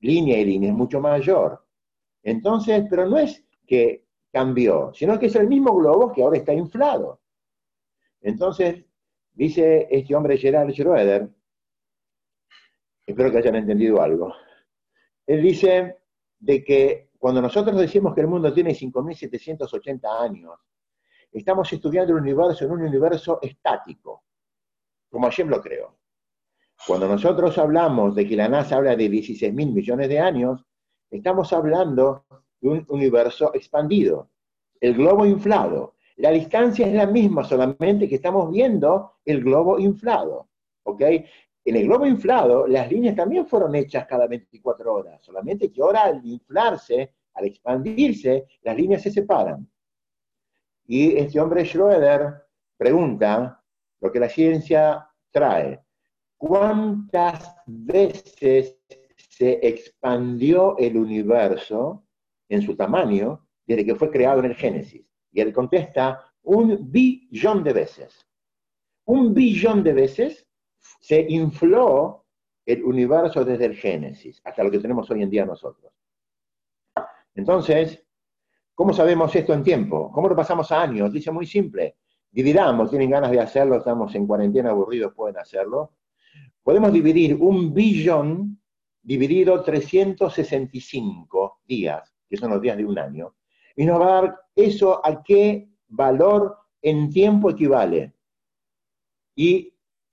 línea 0.00 0.38
y 0.38 0.44
línea 0.44 0.70
es 0.70 0.76
mucho 0.76 1.00
mayor. 1.00 1.64
Entonces, 2.22 2.84
pero 2.90 3.06
no 3.06 3.18
es 3.18 3.44
que 3.66 4.04
cambió, 4.32 4.92
sino 4.94 5.18
que 5.18 5.26
es 5.26 5.36
el 5.36 5.48
mismo 5.48 5.74
globo 5.74 6.12
que 6.12 6.22
ahora 6.22 6.38
está 6.38 6.52
inflado. 6.52 7.20
Entonces, 8.20 8.84
dice 9.32 9.88
este 9.90 10.14
hombre 10.14 10.36
Gerard 10.36 10.70
Schroeder, 10.72 11.28
espero 13.06 13.30
que 13.30 13.38
hayan 13.38 13.56
entendido 13.56 14.02
algo, 14.02 14.34
él 15.26 15.42
dice 15.42 15.99
de 16.40 16.64
que 16.64 17.10
cuando 17.18 17.40
nosotros 17.42 17.78
decimos 17.78 18.14
que 18.14 18.22
el 18.22 18.26
mundo 18.26 18.52
tiene 18.52 18.70
5.780 18.70 20.20
años, 20.20 20.54
estamos 21.30 21.72
estudiando 21.72 22.12
el 22.14 22.22
universo 22.22 22.64
en 22.64 22.72
un 22.72 22.82
universo 22.82 23.38
estático, 23.42 24.24
como 25.10 25.26
Hashem 25.26 25.48
lo 25.48 25.60
creó. 25.60 25.96
Cuando 26.86 27.06
nosotros 27.06 27.58
hablamos 27.58 28.14
de 28.14 28.26
que 28.26 28.36
la 28.36 28.48
NASA 28.48 28.76
habla 28.76 28.96
de 28.96 29.10
16.000 29.10 29.52
millones 29.52 30.08
de 30.08 30.18
años, 30.18 30.64
estamos 31.10 31.52
hablando 31.52 32.24
de 32.60 32.68
un 32.68 32.86
universo 32.88 33.54
expandido, 33.54 34.30
el 34.80 34.94
globo 34.94 35.26
inflado. 35.26 35.96
La 36.16 36.30
distancia 36.30 36.86
es 36.86 36.94
la 36.94 37.06
misma, 37.06 37.44
solamente 37.44 38.08
que 38.08 38.14
estamos 38.14 38.50
viendo 38.50 39.12
el 39.24 39.44
globo 39.44 39.78
inflado. 39.78 40.48
¿ok? 40.84 41.02
En 41.64 41.76
el 41.76 41.84
globo 41.84 42.06
inflado, 42.06 42.66
las 42.66 42.90
líneas 42.90 43.14
también 43.14 43.46
fueron 43.46 43.74
hechas 43.74 44.06
cada 44.06 44.26
24 44.26 44.94
horas, 44.94 45.22
solamente 45.22 45.70
que 45.70 45.82
ahora 45.82 46.04
al 46.04 46.24
inflarse, 46.24 47.14
al 47.34 47.44
expandirse, 47.44 48.46
las 48.62 48.76
líneas 48.76 49.02
se 49.02 49.10
separan. 49.10 49.68
Y 50.86 51.16
este 51.16 51.38
hombre 51.38 51.64
Schroeder 51.64 52.46
pregunta 52.76 53.62
lo 54.00 54.10
que 54.10 54.18
la 54.18 54.28
ciencia 54.28 55.06
trae. 55.30 55.80
¿Cuántas 56.36 57.54
veces 57.66 58.78
se 59.28 59.60
expandió 59.62 60.76
el 60.78 60.96
universo 60.96 62.06
en 62.48 62.62
su 62.62 62.74
tamaño 62.74 63.46
desde 63.66 63.84
que 63.84 63.94
fue 63.94 64.10
creado 64.10 64.40
en 64.40 64.46
el 64.46 64.54
Génesis? 64.54 65.06
Y 65.30 65.40
él 65.40 65.52
contesta, 65.52 66.24
un 66.42 66.90
billón 66.90 67.62
de 67.62 67.72
veces. 67.74 68.26
Un 69.04 69.34
billón 69.34 69.84
de 69.84 69.92
veces 69.92 70.49
se 71.00 71.26
infló 71.28 72.24
el 72.64 72.84
universo 72.84 73.44
desde 73.44 73.66
el 73.66 73.74
Génesis 73.74 74.40
hasta 74.44 74.62
lo 74.62 74.70
que 74.70 74.78
tenemos 74.78 75.10
hoy 75.10 75.22
en 75.22 75.30
día 75.30 75.44
nosotros. 75.44 75.92
Entonces, 77.34 78.04
¿cómo 78.74 78.92
sabemos 78.92 79.34
esto 79.34 79.52
en 79.52 79.62
tiempo? 79.62 80.10
¿Cómo 80.12 80.28
lo 80.28 80.36
pasamos 80.36 80.70
a 80.72 80.82
años? 80.82 81.12
Dice 81.12 81.30
muy 81.30 81.46
simple. 81.46 81.96
Dividamos, 82.30 82.90
tienen 82.90 83.10
ganas 83.10 83.30
de 83.30 83.40
hacerlo, 83.40 83.76
estamos 83.76 84.14
en 84.14 84.26
cuarentena 84.26 84.70
aburridos, 84.70 85.14
pueden 85.14 85.38
hacerlo. 85.38 85.94
Podemos 86.62 86.92
dividir 86.92 87.36
un 87.40 87.72
billón 87.74 88.60
dividido 89.02 89.62
365 89.62 91.60
días, 91.64 92.14
que 92.28 92.36
son 92.36 92.50
los 92.50 92.60
días 92.60 92.76
de 92.76 92.84
un 92.84 92.98
año, 92.98 93.34
y 93.74 93.86
nos 93.86 94.00
va 94.00 94.06
a 94.06 94.22
dar 94.22 94.40
eso 94.54 95.00
a 95.04 95.22
qué 95.22 95.70
valor 95.88 96.56
en 96.82 97.10
tiempo 97.10 97.50
equivale. 97.50 98.14
Y 99.34 99.69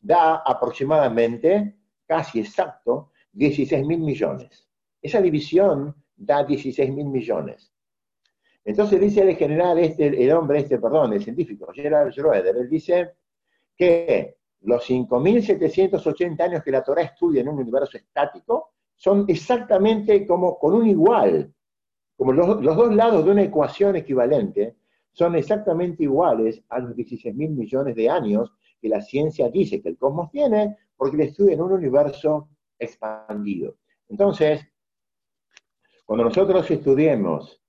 da 0.08 0.38
aproximadamente, 0.38 1.76
casi 2.06 2.40
exacto, 2.40 3.12
16 3.34 3.86
mil 3.86 4.00
millones. 4.00 4.66
Esa 5.02 5.22
división 5.22 5.94
da 6.16 6.46
16 6.46 6.94
mil 6.94 7.08
millones. 7.08 7.74
Entonces 8.64 9.02
dice 9.02 9.22
el 9.22 9.36
general, 9.36 9.78
este, 9.80 10.08
el 10.08 10.32
hombre 10.32 10.60
este, 10.60 10.78
perdón, 10.80 11.14
el 11.14 11.22
científico, 11.22 11.68
Gerard 11.74 12.12
Schroeder, 12.12 12.56
él 12.56 12.70
dice 12.70 13.16
que 13.76 14.38
los 14.62 14.90
5.780 14.90 16.42
años 16.42 16.64
que 16.64 16.72
la 16.72 16.84
Torah 16.84 17.02
estudia 17.02 17.42
en 17.42 17.50
un 17.50 17.60
universo 17.60 17.98
estático 17.98 18.72
son 18.96 19.26
exactamente 19.28 20.26
como 20.26 20.58
con 20.58 20.74
un 20.74 20.88
igual 20.88 21.54
como 22.16 22.32
los, 22.32 22.62
los 22.64 22.76
dos 22.76 22.96
lados 22.96 23.24
de 23.24 23.32
una 23.32 23.44
ecuación 23.44 23.96
equivalente 23.96 24.76
son 25.12 25.36
exactamente 25.36 26.04
iguales 26.04 26.64
a 26.70 26.80
los 26.80 26.96
16 26.96 27.36
mil 27.36 27.52
millones 27.52 27.96
de 27.96 28.10
años 28.10 28.52
que 28.82 28.90
la 28.90 29.02
ciencia 29.02 29.50
dice 29.50 29.82
que 29.82 29.90
el 29.90 29.98
cosmos 29.98 30.32
tiene, 30.32 30.78
porque 30.96 31.18
le 31.18 31.26
estudia 31.26 31.54
en 31.54 31.62
un 31.62 31.74
universo 31.74 32.50
expandido. 32.78 33.78
Entonces, 34.10 34.66
cuando 36.06 36.26
nosotros 36.26 36.70
estudiemos, 36.72 37.62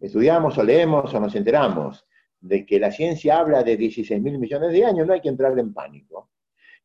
estudiamos 0.00 0.56
o 0.58 0.62
leemos 0.62 1.12
o 1.12 1.20
nos 1.20 1.34
enteramos 1.34 2.06
de 2.40 2.66
que 2.66 2.78
la 2.78 2.90
ciencia 2.90 3.38
habla 3.38 3.62
de 3.62 3.76
16 3.76 4.20
mil 4.20 4.38
millones 4.38 4.72
de 4.72 4.84
años, 4.84 5.06
no 5.06 5.12
hay 5.12 5.20
que 5.20 5.28
entrar 5.28 5.56
en 5.58 5.72
pánico, 5.72 6.30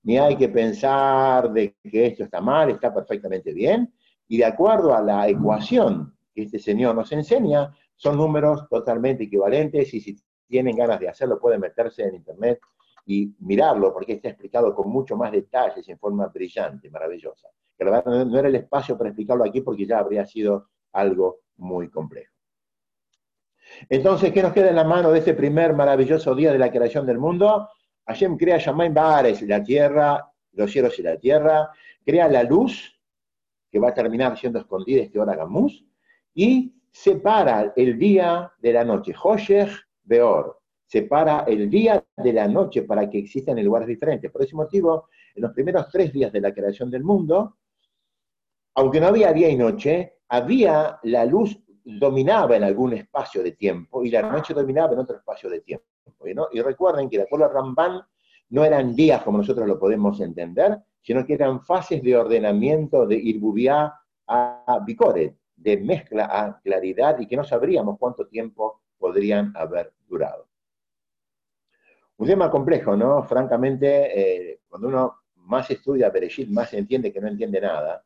ni 0.03 0.17
hay 0.17 0.35
que 0.35 0.49
pensar 0.49 1.51
de 1.51 1.75
que 1.83 2.07
esto 2.07 2.23
está 2.23 2.41
mal, 2.41 2.69
está 2.69 2.93
perfectamente 2.93 3.53
bien, 3.53 3.93
y 4.27 4.37
de 4.37 4.45
acuerdo 4.45 4.93
a 4.93 5.01
la 5.01 5.27
ecuación 5.27 6.15
que 6.33 6.43
este 6.43 6.59
señor 6.59 6.95
nos 6.95 7.11
enseña, 7.11 7.75
son 7.95 8.17
números 8.17 8.67
totalmente 8.69 9.23
equivalentes 9.23 9.93
y 9.93 10.01
si 10.01 10.15
tienen 10.47 10.75
ganas 10.75 10.99
de 10.99 11.09
hacerlo 11.09 11.39
pueden 11.39 11.59
meterse 11.59 12.03
en 12.03 12.15
internet 12.15 12.59
y 13.07 13.33
mirarlo 13.39 13.93
porque 13.93 14.13
está 14.13 14.27
explicado 14.27 14.75
con 14.75 14.89
mucho 14.89 15.15
más 15.15 15.31
detalles 15.31 15.87
en 15.87 15.97
forma 15.97 16.27
brillante, 16.27 16.89
maravillosa. 16.89 17.47
Que 17.77 17.85
no 17.85 18.37
era 18.37 18.47
el 18.49 18.55
espacio 18.55 18.97
para 18.97 19.09
explicarlo 19.09 19.45
aquí 19.45 19.61
porque 19.61 19.85
ya 19.85 19.99
habría 19.99 20.25
sido 20.25 20.67
algo 20.91 21.39
muy 21.55 21.89
complejo. 21.89 22.33
Entonces, 23.89 24.31
¿qué 24.33 24.41
nos 24.41 24.51
queda 24.51 24.69
en 24.69 24.75
la 24.75 24.83
mano 24.83 25.11
de 25.11 25.19
este 25.19 25.33
primer 25.33 25.73
maravilloso 25.73 26.35
día 26.35 26.51
de 26.51 26.59
la 26.59 26.69
creación 26.69 27.05
del 27.05 27.17
mundo? 27.17 27.69
Hashem 28.07 28.37
crea 28.37 28.57
Shamaim 28.57 28.93
Bares, 28.93 29.41
la 29.43 29.63
tierra, 29.63 30.29
los 30.51 30.69
cielos 30.69 30.99
y 30.99 31.03
la 31.03 31.17
tierra, 31.17 31.69
crea 32.05 32.27
la 32.27 32.43
luz, 32.43 32.93
que 33.71 33.79
va 33.79 33.89
a 33.89 33.93
terminar 33.93 34.37
siendo 34.37 34.59
escondida 34.59 35.01
este 35.01 35.19
hora 35.19 35.37
y 36.33 36.73
separa 36.91 37.73
el 37.75 37.97
día 37.97 38.51
de 38.59 38.73
la 38.73 38.83
noche. 38.83 39.13
Hoshech 39.21 39.71
Beor, 40.03 40.56
separa 40.87 41.43
el 41.47 41.69
día 41.69 42.03
de 42.15 42.33
la 42.33 42.47
noche 42.47 42.83
para 42.83 43.09
que 43.09 43.19
existan 43.19 43.57
en 43.57 43.65
lugares 43.65 43.87
diferentes. 43.87 44.31
Por 44.31 44.41
ese 44.41 44.55
motivo, 44.55 45.09
en 45.35 45.43
los 45.43 45.51
primeros 45.51 45.89
tres 45.91 46.13
días 46.13 46.31
de 46.31 46.41
la 46.41 46.53
creación 46.53 46.89
del 46.89 47.03
mundo, 47.03 47.57
aunque 48.75 49.01
no 49.01 49.07
había 49.07 49.33
día 49.33 49.49
y 49.49 49.57
noche, 49.57 50.19
había 50.29 50.99
la 51.03 51.25
luz 51.25 51.59
dominaba 51.83 52.55
en 52.55 52.63
algún 52.63 52.93
espacio 52.93 53.43
de 53.43 53.51
tiempo 53.51 54.03
y 54.03 54.11
la 54.11 54.21
noche 54.21 54.53
dominaba 54.53 54.93
en 54.93 54.99
otro 54.99 55.17
espacio 55.17 55.49
de 55.49 55.61
tiempo. 55.61 55.85
Y 56.51 56.61
recuerden 56.61 57.09
que 57.09 57.17
de 57.17 57.23
acuerdo 57.23 57.45
a 57.45 57.49
Ramban, 57.49 58.01
no 58.49 58.63
eran 58.63 58.95
días 58.95 59.23
como 59.23 59.39
nosotros 59.39 59.67
lo 59.67 59.77
podemos 59.77 60.19
entender, 60.21 60.79
sino 61.01 61.25
que 61.25 61.33
eran 61.33 61.61
fases 61.61 62.01
de 62.01 62.15
ordenamiento 62.15 63.05
de 63.05 63.15
Irbubiá 63.15 63.93
a 64.27 64.79
Bicoret, 64.85 65.35
de 65.55 65.77
mezcla 65.77 66.29
a 66.31 66.59
claridad 66.61 67.19
y 67.19 67.27
que 67.27 67.35
no 67.35 67.43
sabríamos 67.43 67.97
cuánto 67.97 68.27
tiempo 68.27 68.81
podrían 68.97 69.53
haber 69.55 69.93
durado. 70.07 70.47
Un 72.17 72.27
tema 72.27 72.49
complejo, 72.49 72.95
¿no? 72.95 73.23
Francamente, 73.23 74.51
eh, 74.51 74.61
cuando 74.67 74.87
uno 74.87 75.15
más 75.35 75.69
estudia 75.69 76.09
Bereshit, 76.09 76.49
más 76.49 76.73
entiende 76.73 77.13
que 77.13 77.21
no 77.21 77.27
entiende 77.27 77.61
nada 77.61 78.03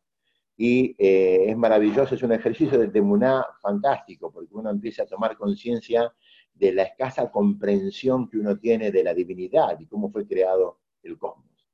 y 0.58 0.96
eh, 1.00 1.50
es 1.50 1.58
maravilloso, 1.58 2.14
es 2.14 2.22
un 2.22 2.34
ejercicio 2.34 2.78
de 2.78 2.90
temuná 2.90 3.44
fantástico, 3.62 4.32
porque 4.32 4.54
uno 4.54 4.70
empieza 4.70 5.02
a 5.04 5.08
tomar 5.08 5.36
conciencia 5.36 6.14
de 6.54 6.72
la 6.72 6.84
escasa 6.84 7.32
comprensión 7.32 8.30
que 8.30 8.38
uno 8.38 8.60
tiene 8.60 8.92
de 8.92 9.04
la 9.04 9.14
divinidad 9.14 9.80
y 9.80 9.88
cómo 9.88 10.12
fue 10.12 10.28
creado 10.28 10.80
el 11.02 11.18
cosmos. 11.18 11.66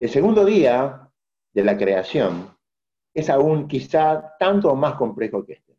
El 0.00 0.08
segundo 0.08 0.46
día 0.46 1.10
de 1.52 1.64
la 1.64 1.76
creación 1.76 2.56
es 3.12 3.28
aún 3.28 3.68
quizá 3.68 4.34
tanto 4.38 4.74
más 4.74 4.94
complejo 4.94 5.44
que 5.44 5.54
este. 5.54 5.76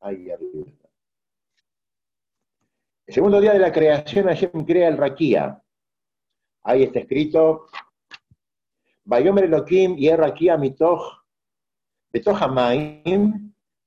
Ahí 0.00 0.30
arriba 0.30 0.79
Segundo 3.10 3.40
día 3.40 3.52
de 3.52 3.58
la 3.58 3.72
creación, 3.72 4.26
Hashem 4.26 4.64
crea 4.64 4.86
el 4.88 4.96
Raquía. 4.96 5.60
Ahí 6.62 6.84
está 6.84 7.00
escrito, 7.00 7.66
Bayomer 9.04 9.44
Elohim 9.44 9.96
Yerrakia 9.96 10.56
mitoch 10.56 11.24
betoch 12.12 12.38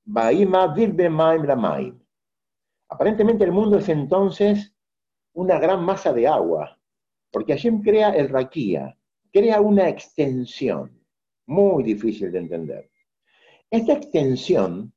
baima 0.04 0.76
maim. 1.56 2.00
Aparentemente 2.90 3.46
el 3.46 3.54
mundo 3.54 3.78
es 3.78 3.88
entonces 3.88 4.76
una 5.34 5.58
gran 5.58 5.86
masa 5.86 6.12
de 6.12 6.28
agua, 6.28 6.78
porque 7.32 7.54
Hashem 7.54 7.82
crea 7.82 8.10
el 8.10 8.28
raquía, 8.28 8.98
crea 9.32 9.62
una 9.62 9.88
extensión 9.88 11.02
muy 11.46 11.84
difícil 11.84 12.32
de 12.32 12.40
entender. 12.40 12.92
Esta 13.72 13.94
extensión, 13.94 14.94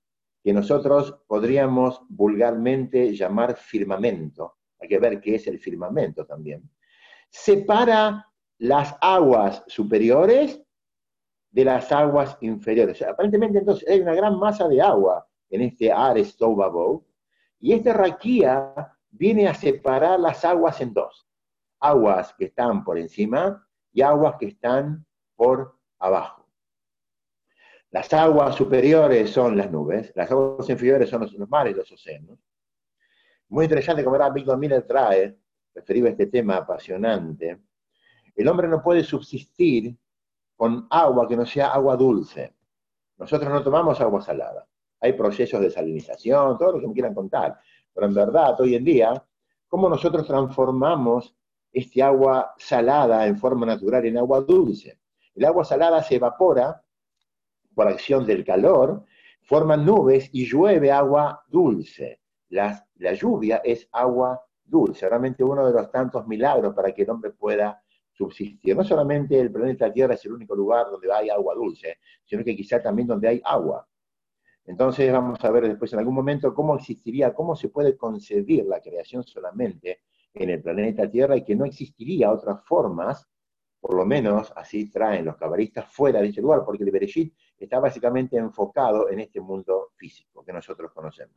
que 0.47 0.53
nosotros 0.53 1.13
podríamos 1.27 2.03
vulgarmente 2.09 3.13
llamar 3.13 3.57
firmamento, 3.57 4.59
hay 4.79 4.87
que 4.87 5.01
ver 5.01 5.21
qué 5.21 5.35
es 5.35 5.49
el 5.49 5.59
firmamento 5.59 6.25
también, 6.25 6.71
separa 7.29 8.25
las 8.59 8.95
aguas 9.01 9.65
superiores 9.67 10.63
de 11.51 11.65
las 11.65 11.91
aguas 11.91 12.39
inferiores. 12.43 13.03
aparentemente 13.03 13.59
entonces 13.59 13.89
hay 13.89 14.01
una 14.03 14.15
gran 14.15 14.39
masa 14.39 14.69
de 14.69 14.81
agua 14.81 15.27
en 15.51 15.63
este 15.63 15.91
Ares 15.91 16.37
Toubabou, 16.37 17.05
y 17.59 17.73
esta 17.73 17.93
raquía 17.93 18.73
viene 19.11 19.49
a 19.49 19.55
separar 19.55 20.21
las 20.21 20.45
aguas 20.45 20.81
en 20.81 20.95
dos. 20.95 21.27
Aguas 21.81 22.33
que 22.39 22.45
están 22.45 22.85
por 22.85 22.99
encima 22.99 23.67
y 23.93 24.01
aguas 24.01 24.37
que 24.39 24.47
están 24.47 25.05
por 25.35 25.77
abajo. 25.99 26.36
Las 27.97 28.13
aguas 28.13 28.55
superiores 28.55 29.31
son 29.31 29.57
las 29.57 29.71
nubes, 29.71 30.13
las 30.15 30.31
aguas 30.31 30.69
inferiores 30.69 31.09
son 31.09 31.23
los, 31.23 31.49
mares 31.49 31.75
los 31.75 31.91
océanos. 31.91 32.39
Muy 33.49 33.65
interesante 33.65 34.05
como 34.05 34.17
era 34.17 34.29
Víctor 34.29 34.59
Miller 34.59 34.87
trae, 34.87 35.35
referido 35.75 36.07
a 36.07 36.11
este 36.11 36.27
tema 36.27 36.57
apasionante, 36.57 37.59
el 38.35 38.49
hombre 38.49 38.69
no 38.69 38.83
puede 38.83 39.03
subsistir 39.03 39.97
con 40.57 40.87
agua 40.91 41.27
que 41.27 41.39
no 41.39 41.47
sea 41.47 41.69
agua 41.69 41.97
dulce. 41.97 42.55
Nosotros 43.17 43.51
no 43.51 43.63
tomamos 43.63 43.99
agua 44.03 44.21
salada. 44.21 44.69
Hay 45.01 45.15
procesos 45.15 45.63
de 45.63 45.71
salinización, 45.71 46.59
todo 46.59 46.73
lo 46.73 46.81
que 46.81 46.89
me 46.89 46.93
quieran 46.93 47.15
contar. 47.15 47.59
Pero 47.95 48.09
en 48.09 48.13
verdad, 48.13 48.61
hoy 48.61 48.75
en 48.75 48.85
día, 48.85 49.27
¿cómo 49.69 49.89
nosotros 49.89 50.27
transformamos 50.27 51.35
este 51.73 52.03
agua 52.03 52.53
salada 52.59 53.27
en 53.27 53.39
forma 53.39 53.65
natural 53.65 54.05
en 54.05 54.19
agua 54.19 54.43
dulce? 54.43 55.01
El 55.35 55.47
agua 55.47 55.65
salada 55.65 56.03
se 56.03 56.17
evapora 56.17 56.83
por 57.77 57.89
acción 57.89 58.25
del 58.25 58.43
calor, 58.43 59.05
forman 59.43 59.85
nubes 59.85 60.31
y 60.33 60.47
llueve 60.47 60.91
agua 60.91 61.45
dulce. 61.47 62.23
La, 62.49 62.83
lluvia 63.13 63.61
es 63.63 63.87
agua 63.93 64.43
dulce, 64.65 65.07
realmente 65.07 65.45
uno 65.45 65.67
de 65.67 65.75
los 65.75 65.91
tantos 65.91 66.27
milagros 66.27 66.75
para 66.75 66.93
que 66.93 67.03
el 67.03 67.11
hombre 67.11 67.33
pueda 67.33 67.83
subsistir. 68.13 68.75
No 68.75 68.83
solamente 68.83 69.39
el 69.39 69.53
planeta 69.53 69.93
Tierra 69.93 70.15
es 70.15 70.25
el 70.25 70.33
único 70.33 70.57
lugar 70.57 70.87
donde 70.91 71.13
hay 71.13 71.29
agua 71.29 71.55
dulce, 71.55 71.99
sino 72.25 72.43
que 72.43 72.57
quizá 72.57 72.81
también 72.81 73.09
donde 73.09 73.29
hay 73.29 73.43
agua. 73.45 73.87
Entonces 74.65 75.13
vamos 75.13 75.45
a 75.45 75.51
ver 75.51 75.69
después 75.69 75.93
en 75.93 75.99
algún 75.99 76.15
momento 76.15 76.55
cómo 76.55 76.77
existiría, 76.77 77.35
cómo 77.35 77.55
se 77.57 77.69
puede 77.69 77.95
concebir 77.95 78.65
la 78.65 78.81
creación 78.81 79.23
solamente 79.23 80.01
en 80.33 80.49
el 80.49 80.63
planeta 80.63 81.11
Tierra 81.11 81.37
y 81.37 81.45
que 81.45 81.55
no 81.55 81.67
existiría 81.67 82.33
otras 82.33 82.65
formas, 82.65 83.29
por 83.81 83.95
lo 83.95 84.07
menos 84.07 84.51
así 84.57 84.91
traen 84.91 85.27
los 85.27 85.37
cabalistas 85.37 85.93
fuera 85.93 86.23
de 86.23 86.29
ese 86.29 86.41
lugar, 86.41 86.63
porque 86.65 86.83
el 86.83 86.91
Bereshit 86.91 87.35
está 87.65 87.81
básicamente 87.81 88.37
enfocado 88.37 89.11
en 89.11 89.21
este 89.21 89.41
mundo 89.41 89.93
físico 89.97 90.45
que 90.45 90.53
nosotros 90.53 90.93
conocemos. 90.93 91.37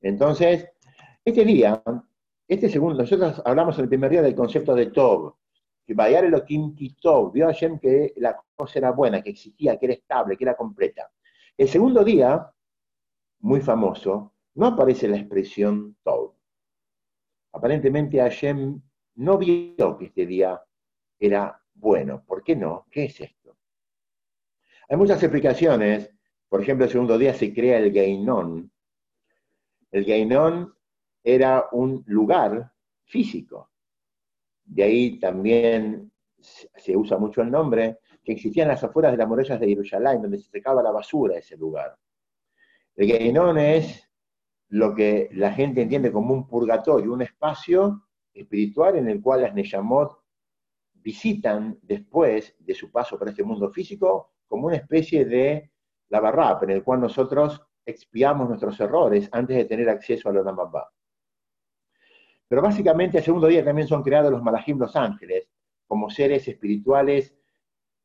Entonces, 0.00 0.68
este 1.24 1.44
día, 1.44 1.82
este 2.46 2.68
segundo, 2.68 3.02
nosotros 3.02 3.42
hablamos 3.44 3.76
en 3.78 3.84
el 3.84 3.88
primer 3.88 4.10
día 4.10 4.22
del 4.22 4.34
concepto 4.34 4.74
de 4.74 4.86
Tov, 4.86 5.34
que 5.84 5.94
Bayar 5.94 6.24
Elohim 6.24 6.74
quitó, 6.74 7.30
vio 7.30 7.46
a 7.46 7.52
Hashem 7.52 7.78
que 7.78 8.12
la 8.16 8.38
cosa 8.54 8.78
era 8.78 8.90
buena, 8.92 9.22
que 9.22 9.30
existía, 9.30 9.78
que 9.78 9.86
era 9.86 9.94
estable, 9.94 10.36
que 10.36 10.44
era 10.44 10.56
completa. 10.56 11.10
El 11.56 11.68
segundo 11.68 12.04
día, 12.04 12.52
muy 13.40 13.60
famoso, 13.60 14.34
no 14.54 14.66
aparece 14.66 15.08
la 15.08 15.16
expresión 15.16 15.96
Tov. 16.02 16.34
Aparentemente 17.52 18.18
Hashem 18.18 18.80
no 19.16 19.38
vio 19.38 19.96
que 19.98 20.06
este 20.06 20.26
día 20.26 20.60
era 21.18 21.60
bueno. 21.74 22.22
¿Por 22.24 22.42
qué 22.42 22.54
no? 22.54 22.86
¿Qué 22.90 23.06
es 23.06 23.20
esto? 23.20 23.37
Hay 24.88 24.96
muchas 24.96 25.22
explicaciones. 25.22 26.10
Por 26.48 26.62
ejemplo, 26.62 26.86
el 26.86 26.90
segundo 26.90 27.18
día 27.18 27.34
se 27.34 27.52
crea 27.52 27.78
el 27.78 27.92
Geinón. 27.92 28.72
El 29.90 30.04
Geinón 30.04 30.74
era 31.22 31.66
un 31.72 32.02
lugar 32.06 32.72
físico 33.04 33.70
de 34.68 34.82
ahí 34.82 35.18
también 35.18 36.12
se 36.38 36.96
usa 36.96 37.18
mucho 37.18 37.42
el 37.42 37.50
nombre, 37.50 37.98
que 38.22 38.32
existían 38.32 38.68
las 38.68 38.84
afueras 38.84 39.12
de 39.12 39.18
las 39.18 39.26
murallas 39.26 39.58
de 39.58 39.66
Jerusalén, 39.66 40.22
donde 40.22 40.38
se 40.38 40.50
secaba 40.50 40.82
la 40.82 40.92
basura 40.92 41.38
ese 41.38 41.56
lugar. 41.56 41.96
El 42.94 43.08
Geinón 43.08 43.58
es 43.58 44.08
lo 44.68 44.94
que 44.94 45.30
la 45.32 45.52
gente 45.52 45.82
entiende 45.82 46.12
como 46.12 46.34
un 46.34 46.46
purgatorio, 46.46 47.12
un 47.12 47.22
espacio 47.22 48.08
espiritual 48.34 48.96
en 48.96 49.08
el 49.08 49.22
cual 49.22 49.42
las 49.42 49.54
Neyamot 49.54 50.18
visitan 50.92 51.78
después 51.82 52.54
de 52.58 52.74
su 52.74 52.92
paso 52.92 53.18
por 53.18 53.28
este 53.28 53.42
mundo 53.42 53.70
físico 53.70 54.34
como 54.48 54.66
una 54.66 54.76
especie 54.76 55.24
de 55.24 55.70
lavarrap, 56.08 56.64
en 56.64 56.70
el 56.70 56.82
cual 56.82 57.00
nosotros 57.00 57.62
expiamos 57.84 58.48
nuestros 58.48 58.78
errores 58.80 59.28
antes 59.32 59.56
de 59.56 59.64
tener 59.64 59.88
acceso 59.88 60.28
a 60.28 60.32
la 60.32 60.42
Baba. 60.42 60.90
Pero 62.48 62.62
básicamente 62.62 63.18
el 63.18 63.24
segundo 63.24 63.46
día 63.46 63.64
también 63.64 63.86
son 63.86 64.02
creados 64.02 64.32
los 64.32 64.42
malajim, 64.42 64.78
los 64.78 64.96
ángeles, 64.96 65.48
como 65.86 66.10
seres 66.10 66.48
espirituales 66.48 67.34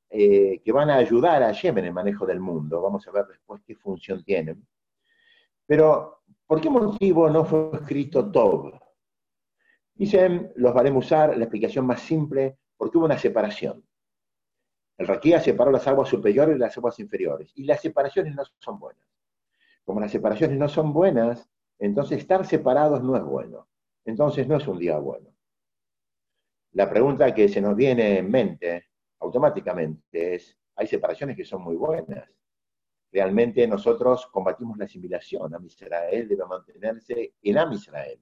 eh, 0.10 0.62
que 0.64 0.72
van 0.72 0.90
a 0.90 0.96
ayudar 0.96 1.42
a 1.44 1.48
Hashem 1.48 1.78
en 1.80 1.86
el 1.86 1.94
manejo 1.94 2.26
del 2.26 2.40
mundo. 2.40 2.82
Vamos 2.82 3.08
a 3.08 3.12
ver 3.12 3.26
después 3.28 3.62
qué 3.66 3.76
función 3.76 4.24
tienen. 4.24 4.66
Pero, 5.66 6.24
¿por 6.46 6.62
qué 6.62 6.70
motivo 6.70 7.30
no 7.30 7.46
fue 7.46 7.72
escrito 7.74 8.30
Tob? 8.32 8.80
Dicen, 9.96 10.52
los 10.56 10.74
varemos 10.74 11.06
usar, 11.06 11.38
la 11.38 11.46
explicación 11.46 11.86
más 11.86 12.02
simple, 12.02 12.58
porque 12.78 12.98
hubo 12.98 13.06
una 13.06 13.18
separación. 13.18 13.84
El 14.98 15.08
Raquía 15.08 15.40
separó 15.40 15.72
las 15.72 15.88
aguas 15.88 16.10
superiores 16.10 16.56
y 16.56 16.60
las 16.60 16.78
aguas 16.78 17.00
inferiores, 17.00 17.52
y 17.56 17.64
las 17.64 17.82
separaciones 17.82 18.36
no 18.36 18.44
son 18.60 18.80
buenas. 18.80 19.08
Como 19.84 20.00
las 20.00 20.12
separaciones 20.12 20.58
no 20.58 20.70
son 20.70 20.94
buenas, 20.94 21.50
entonces 21.80 22.20
estar 22.20 22.46
separados 22.46 23.04
no 23.04 23.18
es 23.18 23.24
bueno. 23.24 23.68
Entonces 24.06 24.48
no 24.48 24.58
es 24.58 24.68
un 24.68 24.78
día 24.78 24.98
bueno. 24.98 25.30
La 26.74 26.90
pregunta 26.90 27.34
que 27.34 27.48
se 27.50 27.62
nos 27.62 27.76
viene 27.76 28.18
en 28.18 28.30
mente 28.30 28.88
automáticamente 29.20 30.36
es, 30.36 30.58
hay 30.76 30.88
separaciones 30.88 31.38
que 31.38 31.46
son 31.46 31.62
muy 31.62 31.76
buenas. 31.76 32.30
Realmente 33.12 33.68
nosotros 33.68 34.28
combatimos 34.28 34.78
la 34.78 34.86
asimilación. 34.86 35.54
Am 35.54 35.66
Israel 35.66 36.28
debe 36.28 36.46
mantenerse 36.46 37.34
en 37.42 37.58
Am 37.58 37.72
Israel 37.74 38.20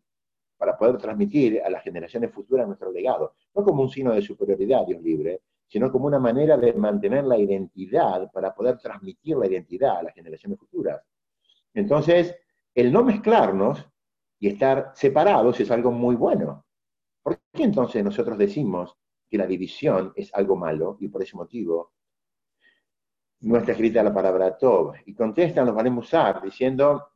para 0.58 0.78
poder 0.78 0.98
transmitir 0.98 1.62
a 1.64 1.70
las 1.70 1.84
generaciones 1.84 2.32
futuras 2.32 2.68
nuestro 2.68 2.92
legado. 2.92 3.34
No 3.56 3.64
como 3.64 3.84
un 3.84 3.90
signo 3.90 4.14
de 4.14 4.22
superioridad, 4.22 4.86
Dios 4.86 5.02
libre, 5.02 5.42
sino 5.72 5.90
como 5.90 6.08
una 6.08 6.20
manera 6.20 6.58
de 6.58 6.74
mantener 6.74 7.24
la 7.24 7.38
identidad 7.38 8.30
para 8.34 8.54
poder 8.54 8.78
transmitir 8.78 9.38
la 9.38 9.48
identidad 9.48 10.00
a 10.00 10.04
las 10.04 10.14
generaciones 10.14 10.60
futuras. 10.60 11.02
Entonces, 11.74 12.36
el 12.76 12.92
no 12.92 13.06
mezclarnos 13.06 13.88
y 14.38 14.50
estar 14.50 14.92
separados 14.94 15.62
es 15.62 15.72
algo 15.72 15.90
muy 15.90 16.18
bueno. 16.18 16.66
¿Por 17.24 17.40
qué 17.54 17.64
entonces 17.64 18.04
nosotros 18.04 18.38
decimos 18.38 18.98
que 19.30 19.38
la 19.38 19.48
división 19.48 20.12
es 20.14 20.30
algo 20.34 20.58
malo 20.58 20.98
y 21.00 21.08
por 21.08 21.24
ese 21.24 21.38
motivo 21.38 21.94
no 23.40 23.56
está 23.56 23.72
escrita 23.72 24.04
la 24.04 24.14
palabra 24.14 24.58
Tob? 24.58 24.96
Y 25.06 25.16
contestan 25.16 25.68
los 25.68 25.76
van 25.76 25.88
a 25.88 25.98
usar 25.98 26.42
diciendo 26.42 27.12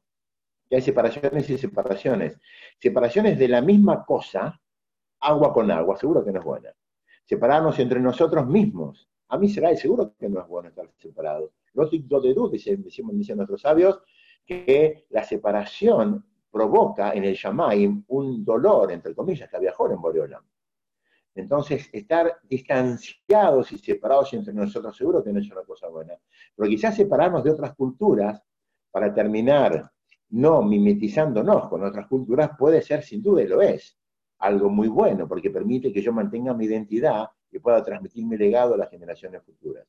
que 0.70 0.78
hay 0.78 0.82
separaciones 0.82 1.49
y 1.49 1.58
separaciones. 1.58 2.39
Separaciones 2.80 3.38
de 3.38 3.49
la 3.49 3.60
misma 3.60 4.06
cosa, 4.06 4.58
agua 5.20 5.51
con 5.51 5.70
agua, 5.72 5.97
seguro 5.97 6.24
que 6.24 6.32
no 6.32 6.39
es 6.39 6.45
buena. 6.45 6.74
Separarnos 7.26 7.78
entre 7.80 8.00
nosotros 8.00 8.48
mismos. 8.48 9.10
A 9.30 9.38
mí 9.38 9.50
será 9.50 9.76
seguro 9.76 10.14
que 10.18 10.30
no 10.30 10.40
es 10.40 10.48
bueno 10.48 10.70
estar 10.70 10.90
separados. 10.98 11.52
No 11.74 11.90
de 11.90 12.34
duda, 12.34 12.52
dicen 12.52 12.86
nuestros 13.36 13.62
sabios, 13.62 14.02
que 14.46 15.08
la 15.10 15.24
separación 15.24 16.24
provoca 16.52 17.12
en 17.14 17.26
el 17.26 17.34
Shamaim 17.34 18.06
un 18.08 18.46
dolor, 18.46 18.92
entre 18.92 19.14
comillas, 19.14 19.50
que 19.50 19.60
viajó 19.60 19.92
en 19.92 20.00
Boreolam. 20.00 20.44
Entonces, 21.34 21.90
estar 21.92 22.40
distanciados 22.44 23.72
y 23.74 23.78
separados 23.78 24.34
entre 24.34 24.54
nosotros 24.54 24.96
seguro 24.96 25.22
que 25.22 25.34
no 25.34 25.40
es 25.40 25.52
una 25.52 25.64
cosa 25.64 25.90
buena. 25.90 26.14
Pero 26.56 26.70
quizás 26.70 26.96
separarnos 26.96 27.44
de 27.44 27.52
otras 27.52 27.76
culturas 27.76 28.42
para 28.90 29.14
terminar 29.14 29.92
no 30.30 30.62
mimetizándonos 30.62 31.68
con 31.68 31.84
otras 31.84 32.08
culturas 32.08 32.52
puede 32.58 32.82
ser, 32.82 33.04
sin 33.04 33.22
duda, 33.22 33.44
y 33.44 33.48
lo 33.48 33.62
es, 33.62 33.98
algo 34.46 34.70
muy 34.70 34.88
bueno, 34.88 35.28
porque 35.28 35.50
permite 35.50 35.91
que 35.91 36.02
yo 36.02 36.14
mantenga 36.14 36.54
mi 36.54 36.66
identidad 36.66 37.28
y 37.52 37.60
pueda 37.60 37.84
transmitir 37.84 38.26
mi 38.26 38.38
legado 38.38 38.74
a 38.74 38.78
las 38.78 38.89
generaciones 38.89 39.41
futuras. 39.43 39.86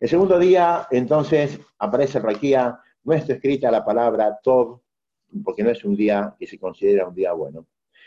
El 0.00 0.08
segundo 0.08 0.38
día, 0.38 0.86
entonces, 0.90 1.60
aparece 1.78 2.18
Raquía, 2.20 2.80
no 3.04 3.12
está 3.12 3.34
escrita 3.34 3.70
la 3.70 3.84
palabra 3.84 4.38
Tov, 4.42 4.80
porque 5.44 5.62
no 5.62 5.70
es 5.70 5.84
un 5.84 5.94
día 5.94 6.34
que 6.38 6.46
se 6.46 6.58
considera 6.58 7.06
un 7.06 7.14
día 7.14 7.32
bueno. 7.32 7.66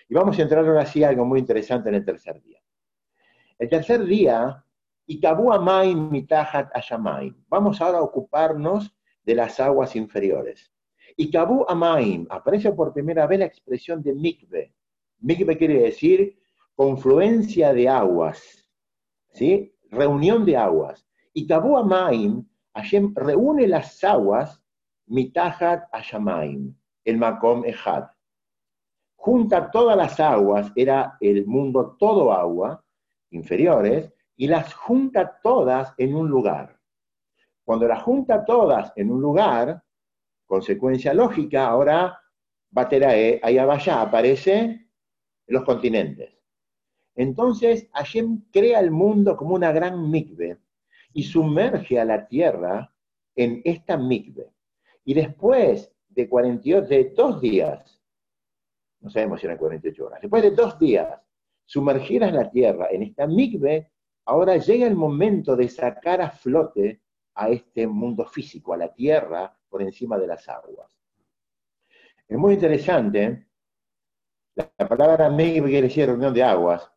Y 0.10 0.14
vamos 0.14 0.38
a 0.38 0.42
entrar 0.42 0.66
ahora 0.66 0.86
sí 0.86 1.04
a 1.04 1.10
algo 1.10 1.26
muy 1.26 1.40
interesante 1.40 1.90
en 1.90 1.96
el 1.96 2.06
tercer 2.06 2.42
día. 2.42 2.60
El 3.58 3.70
tercer 3.70 4.04
día, 4.06 4.64
Ikabu 5.06 5.54
Amaim 5.54 6.10
Mitahat. 6.10 6.72
Vamos 7.48 7.82
ahora 7.82 8.00
a 8.00 8.02
ocuparnos 8.02 8.96
de 9.24 9.36
las 9.36 9.60
aguas 9.60 9.96
inferiores. 9.96 10.72
Ikabu 11.16 11.66
Amaim, 11.68 12.26
aparece 12.30 12.72
por 12.72 12.94
primera 12.94 13.28
vez 13.28 13.40
la 13.40 13.46
expresión 13.46 14.02
de 14.02 14.14
mikve. 14.14 14.74
Mikve 15.24 15.58
quiere 15.58 15.80
decir 15.80 16.38
confluencia 16.76 17.74
de 17.74 17.88
aguas, 17.88 18.70
¿sí? 19.32 19.74
Reunión 19.90 20.46
de 20.46 20.58
aguas. 20.58 21.08
Ikabu 21.34 21.78
Amaim, 21.78 22.46
Hashem 22.76 23.14
reúne 23.16 23.68
las 23.68 24.04
aguas 24.04 24.62
Mitahat 25.08 25.84
Ashamaim 25.92 26.76
el 27.06 27.18
Makom 27.18 27.66
Ejad. 27.66 28.06
Junta 29.16 29.72
todas 29.72 29.96
las 29.96 30.20
aguas, 30.20 30.72
era 30.76 31.18
el 31.22 31.46
mundo 31.46 31.96
todo 31.98 32.34
agua, 32.34 32.84
inferiores, 33.32 34.14
y 34.36 34.48
las 34.48 34.74
junta 34.74 35.40
todas 35.42 35.94
en 35.98 36.16
un 36.16 36.28
lugar. 36.30 36.78
Cuando 37.64 37.88
las 37.88 38.04
junta 38.04 38.44
todas 38.44 38.92
en 38.98 39.12
un 39.12 39.22
lugar, 39.22 39.82
consecuencia 40.46 41.14
lógica, 41.14 41.68
ahora 41.68 42.20
Baterae, 42.70 43.40
allá 43.42 43.66
vaya, 43.66 44.02
aparece 44.02 44.84
en 45.48 45.54
los 45.54 45.64
continentes. 45.64 46.38
Entonces, 47.16 47.88
Hashem 47.94 48.46
crea 48.52 48.80
el 48.80 48.92
mundo 48.92 49.38
como 49.38 49.56
una 49.56 49.72
gran 49.72 50.10
mikve 50.10 50.58
y 51.14 51.24
sumerge 51.24 52.00
a 52.00 52.06
la 52.06 52.28
tierra 52.28 52.94
en 53.36 53.62
esta 53.64 53.98
mikve. 53.98 54.52
Y 55.06 55.14
después 55.14 55.94
de 56.10 56.28
48, 56.28 56.88
de 56.88 57.14
dos 57.16 57.42
días, 57.42 58.02
no 59.02 59.10
sabemos 59.10 59.40
si 59.40 59.46
eran 59.46 59.58
48 59.58 60.06
horas, 60.06 60.22
después 60.22 60.42
de 60.44 60.52
dos 60.52 60.80
días 60.80 61.20
sumergidas 61.66 62.32
la 62.34 62.50
tierra 62.50 62.88
en 62.92 63.04
esta 63.04 63.28
migbe, 63.28 63.92
ahora 64.26 64.58
llega 64.58 64.88
el 64.88 64.96
momento 64.96 65.56
de 65.56 65.70
sacar 65.70 66.22
a 66.22 66.30
flote 66.30 67.02
a 67.36 67.50
este 67.50 67.88
mundo 67.88 68.26
físico, 68.26 68.74
a 68.74 68.78
la 68.78 68.94
tierra 68.94 69.58
por 69.70 69.82
encima 69.82 70.18
de 70.18 70.28
las 70.28 70.48
aguas. 70.48 70.92
Es 72.28 72.38
muy 72.38 72.54
interesante, 72.54 73.48
la, 74.56 74.88
palabra 74.88 75.30
migbe 75.30 75.70
quiere 75.70 75.88
decir 75.88 76.06
reunión 76.06 76.34
de 76.34 76.44
aguas, 76.44 76.90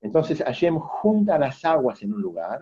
entonces 0.00 0.42
Hashem 0.42 0.78
junta 0.78 1.38
las 1.38 1.64
aguas 1.64 2.02
en 2.02 2.12
un 2.12 2.20
lugar, 2.20 2.60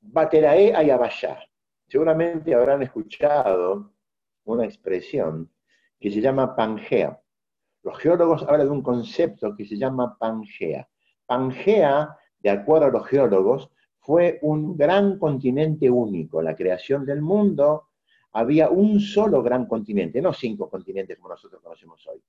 Baterae 0.00 0.74
Ayabashá. 0.74 1.38
Seguramente 1.86 2.54
habrán 2.54 2.82
escuchado 2.82 3.92
una 4.44 4.64
expresión 4.64 5.50
que 6.00 6.10
se 6.10 6.20
llama 6.20 6.56
Pangea. 6.56 7.20
Los 7.82 7.98
geólogos 7.98 8.42
hablan 8.42 8.66
de 8.66 8.72
un 8.72 8.82
concepto 8.82 9.54
que 9.56 9.64
se 9.64 9.76
llama 9.76 10.16
Pangea. 10.18 10.88
Pangea, 11.26 12.16
de 12.40 12.50
acuerdo 12.50 12.86
a 12.86 12.90
los 12.90 13.06
geólogos, 13.06 13.70
fue 13.98 14.38
un 14.42 14.76
gran 14.76 15.18
continente 15.18 15.88
único. 15.88 16.42
La 16.42 16.56
creación 16.56 17.06
del 17.06 17.22
mundo 17.22 17.90
había 18.32 18.68
un 18.70 18.98
solo 18.98 19.42
gran 19.42 19.66
continente, 19.66 20.20
no 20.20 20.32
cinco 20.32 20.68
continentes 20.68 21.18
como 21.18 21.30
nosotros 21.30 21.62
conocemos 21.62 22.04
hoy. 22.08 22.20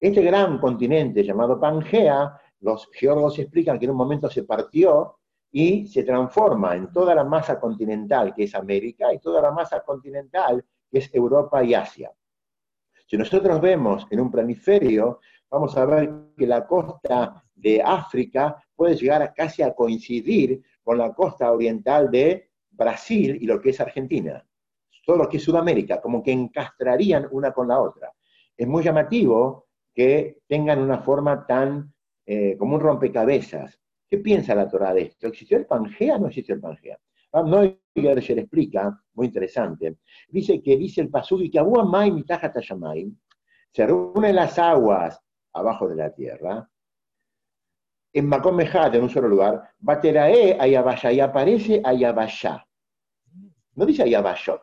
Este 0.00 0.22
gran 0.22 0.58
continente 0.58 1.22
llamado 1.22 1.58
Pangea, 1.58 2.38
los 2.60 2.88
geólogos 2.92 3.38
explican 3.38 3.78
que 3.78 3.86
en 3.86 3.92
un 3.92 3.96
momento 3.96 4.30
se 4.30 4.44
partió 4.44 5.18
y 5.50 5.86
se 5.86 6.02
transforma 6.02 6.76
en 6.76 6.92
toda 6.92 7.14
la 7.14 7.24
masa 7.24 7.58
continental 7.58 8.34
que 8.34 8.44
es 8.44 8.54
América 8.54 9.12
y 9.12 9.18
toda 9.18 9.40
la 9.40 9.50
masa 9.50 9.80
continental 9.80 10.64
que 10.90 10.98
es 10.98 11.14
Europa 11.14 11.62
y 11.64 11.74
Asia. 11.74 12.12
Si 13.06 13.16
nosotros 13.16 13.60
vemos 13.60 14.06
en 14.10 14.20
un 14.20 14.30
planiferio, 14.30 15.20
vamos 15.50 15.76
a 15.76 15.84
ver 15.84 16.12
que 16.36 16.46
la 16.46 16.66
costa 16.66 17.42
de 17.54 17.80
África 17.80 18.62
puede 18.74 18.96
llegar 18.96 19.32
casi 19.34 19.62
a 19.62 19.74
coincidir 19.74 20.62
con 20.82 20.98
la 20.98 21.14
costa 21.14 21.50
oriental 21.52 22.10
de 22.10 22.50
Brasil 22.70 23.38
y 23.40 23.46
lo 23.46 23.60
que 23.60 23.70
es 23.70 23.80
Argentina. 23.80 24.44
Todo 25.04 25.16
lo 25.16 25.28
que 25.28 25.36
es 25.36 25.44
Sudamérica, 25.44 26.00
como 26.00 26.22
que 26.22 26.32
encastrarían 26.32 27.28
una 27.30 27.52
con 27.52 27.68
la 27.68 27.80
otra. 27.80 28.12
Es 28.56 28.66
muy 28.66 28.82
llamativo 28.82 29.65
que 29.96 30.40
tengan 30.46 30.78
una 30.78 30.98
forma 30.98 31.46
tan 31.46 31.92
eh, 32.26 32.56
como 32.58 32.74
un 32.74 32.82
rompecabezas. 32.82 33.80
¿Qué 34.06 34.18
piensa 34.18 34.54
la 34.54 34.68
Torah 34.68 34.92
de 34.92 35.02
esto? 35.02 35.26
¿Existió 35.26 35.56
el 35.56 35.66
Pangea 35.66 36.16
o 36.16 36.18
no 36.20 36.26
existió 36.28 36.54
el 36.54 36.60
Pangea? 36.60 36.98
Neuger 37.32 38.22
se 38.22 38.34
le 38.34 38.42
explica, 38.42 39.02
muy 39.14 39.26
interesante, 39.26 39.96
dice 40.28 40.62
que 40.62 40.76
dice 40.76 41.00
el 41.00 41.10
y 41.40 41.50
que 41.50 41.58
Abu 41.58 41.80
Amay 41.80 42.10
Mitaja 42.10 42.52
se 43.72 43.86
reúnen 43.86 44.36
las 44.36 44.58
aguas 44.58 45.20
abajo 45.52 45.88
de 45.88 45.96
la 45.96 46.14
tierra, 46.14 46.70
en 48.12 48.26
Makom 48.26 48.58
en 48.60 49.02
un 49.02 49.10
solo 49.10 49.28
lugar, 49.28 49.70
Baterae 49.78 50.56
Ayabasha, 50.58 51.12
y 51.12 51.20
aparece 51.20 51.82
Ayabasha. 51.84 52.66
No 53.74 53.84
dice 53.84 54.04
Ayabashot. 54.04 54.62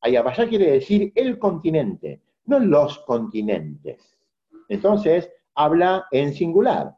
Ayabasha 0.00 0.48
quiere 0.48 0.70
decir 0.70 1.12
el 1.14 1.38
continente, 1.38 2.22
no 2.46 2.58
los 2.58 3.00
continentes. 3.00 4.13
Entonces, 4.68 5.30
habla 5.54 6.06
en 6.10 6.34
singular. 6.34 6.96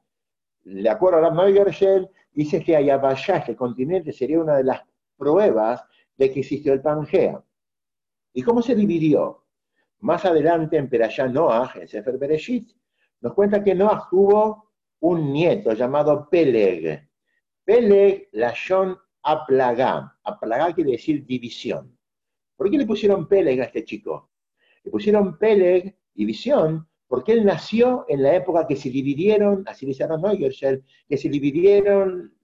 De 0.65 0.89
acuerdo 0.89 1.19
a 1.19 1.31
la 1.31 2.11
dice 2.33 2.63
que 2.63 2.77
Ayabashá, 2.77 3.45
el 3.49 3.57
continente, 3.57 4.13
sería 4.13 4.41
una 4.41 4.57
de 4.57 4.65
las 4.65 4.83
pruebas 5.17 5.85
de 6.17 6.33
que 6.33 6.41
existió 6.41 6.73
el 6.73 6.83
Pangea. 6.83 7.43
¿Y 8.33 8.43
cómo 8.43 8.63
se 8.63 8.75
dividió? 8.75 9.45
Más 10.01 10.25
adelante 10.25 10.77
en 10.77 10.89
Perashá 10.89 11.29
Noah, 11.29 11.73
en 11.77 11.89
Sefer 11.89 12.19
Bereshit, 12.19 12.71
nos 13.21 13.33
cuenta 13.33 13.65
que 13.65 13.75
Noah 13.75 14.07
tuvo 14.11 14.71
un 15.01 15.33
nieto 15.33 15.73
llamado 15.73 16.29
Peleg. 16.29 17.09
Peleg, 17.65 18.29
la 18.33 18.53
Shon 18.55 18.97
Aplagá. 19.23 20.19
Aplagá 20.23 20.75
quiere 20.75 20.93
decir 20.93 21.25
división. 21.25 21.97
¿Por 22.57 22.71
qué 22.71 22.79
le 22.79 22.87
pusieron 22.87 23.27
Peleg 23.27 23.61
a 23.61 23.65
este 23.65 23.85
chico? 23.85 24.31
Le 24.85 24.91
pusieron 24.91 25.39
Peleg, 25.39 25.97
división, 26.15 26.87
porque 27.09 27.33
él 27.33 27.45
nació 27.45 28.05
en 28.09 28.23
la 28.23 28.35
época 28.35 28.67
que 28.67 28.77
se 28.77 28.91
dividieron, 28.91 29.65
así 29.67 29.87
dice 29.87 30.07
Neugersel, 30.07 30.85
que 31.09 31.17
se 31.17 31.29
dividieron 31.29 32.35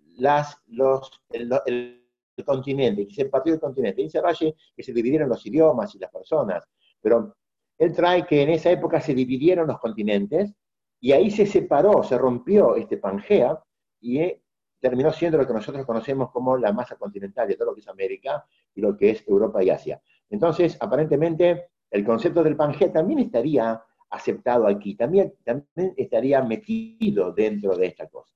los, 0.67 1.23
el, 1.31 1.99
continente, 2.45 3.07
que 3.07 3.15
se 3.15 3.27
partió 3.27 3.55
el 3.55 3.61
continente. 3.61 4.03
Dice 4.03 4.21
Rashi 4.21 4.55
que 4.77 4.83
se 4.83 4.93
dividieron 4.93 5.29
los 5.29 5.45
idiomas 5.47 5.95
y 5.95 5.99
las 5.99 6.11
personas, 6.11 6.65
pero 7.01 7.37
él 7.79 7.93
trae 7.93 8.27
que 8.27 8.43
en 8.43 8.51
esa 8.51 8.71
época 8.71 9.01
se 9.01 9.15
dividieron 9.15 9.67
los 9.67 9.79
continentes 9.79 10.55
y 11.01 11.13
ahí 11.13 11.31
se 11.31 11.47
separó, 11.47 12.03
se 12.03 12.17
rompió 12.17 12.77
este 12.77 12.97
Pangea 12.97 13.61
y 14.01 14.19
eh, 14.19 14.43
terminó 14.81 15.13
siendo 15.13 15.39
lo 15.39 15.47
que 15.47 15.53
nosotros 15.53 15.85
conocemos 15.85 16.31
como 16.31 16.57
la 16.57 16.73
masa 16.73 16.97
continental 16.97 17.49
de 17.49 17.55
todo 17.55 17.69
lo 17.69 17.75
que 17.75 17.81
es 17.81 17.89
América 17.89 18.45
y 18.75 18.81
lo 18.81 18.97
que 18.97 19.11
es 19.11 19.27
Europa 19.27 19.63
y 19.63 19.71
Asia. 19.71 20.01
Entonces, 20.31 20.77
aparentemente, 20.81 21.69
el 21.91 22.05
concepto 22.05 22.43
del 22.43 22.57
Pangea 22.57 22.93
también 22.93 23.21
estaría 23.21 23.81
aceptado 24.13 24.67
aquí, 24.67 24.95
también, 24.95 25.35
también 25.43 25.95
estaría 25.97 26.43
metido 26.43 27.33
dentro 27.33 27.75
de 27.77 27.87
esta 27.87 28.07
cosa. 28.07 28.33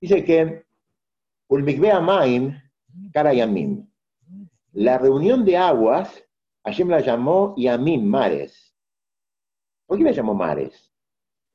Dice 0.00 0.24
que 0.24 0.64
Ulmikbea 1.48 2.00
Maim, 2.00 2.54
Karayamim. 3.12 3.86
La 4.72 4.98
reunión 4.98 5.44
de 5.44 5.56
aguas, 5.56 6.24
Hashem 6.64 6.88
la 6.88 7.00
llamó 7.00 7.54
Yamim, 7.56 8.04
mares. 8.04 8.72
¿Por 9.86 9.98
qué 9.98 10.04
la 10.04 10.12
llamó 10.12 10.32
mares? 10.32 10.92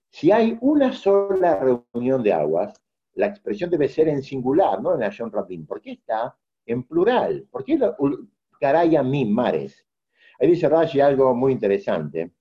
Si 0.09 0.31
hay 0.31 0.57
una 0.59 0.91
sola 0.91 1.57
reunión 1.57 2.21
de 2.21 2.33
aguas, 2.33 2.73
la 3.13 3.27
expresión 3.27 3.69
debe 3.69 3.87
ser 3.87 4.09
en 4.09 4.21
singular, 4.21 4.81
no 4.81 4.93
en 4.95 5.01
Hashem 5.01 5.31
Rabin. 5.31 5.65
¿Por 5.65 5.79
qué 5.79 5.93
está 5.93 6.37
en 6.65 6.83
plural? 6.83 7.47
¿Por 7.49 7.63
qué 7.63 7.79
Karayamim, 8.59 9.31
mares? 9.31 9.85
Ahí 10.39 10.49
dice 10.49 10.67
Rashi 10.67 10.99
algo 10.99 11.33
muy 11.33 11.53
interesante. 11.53 12.33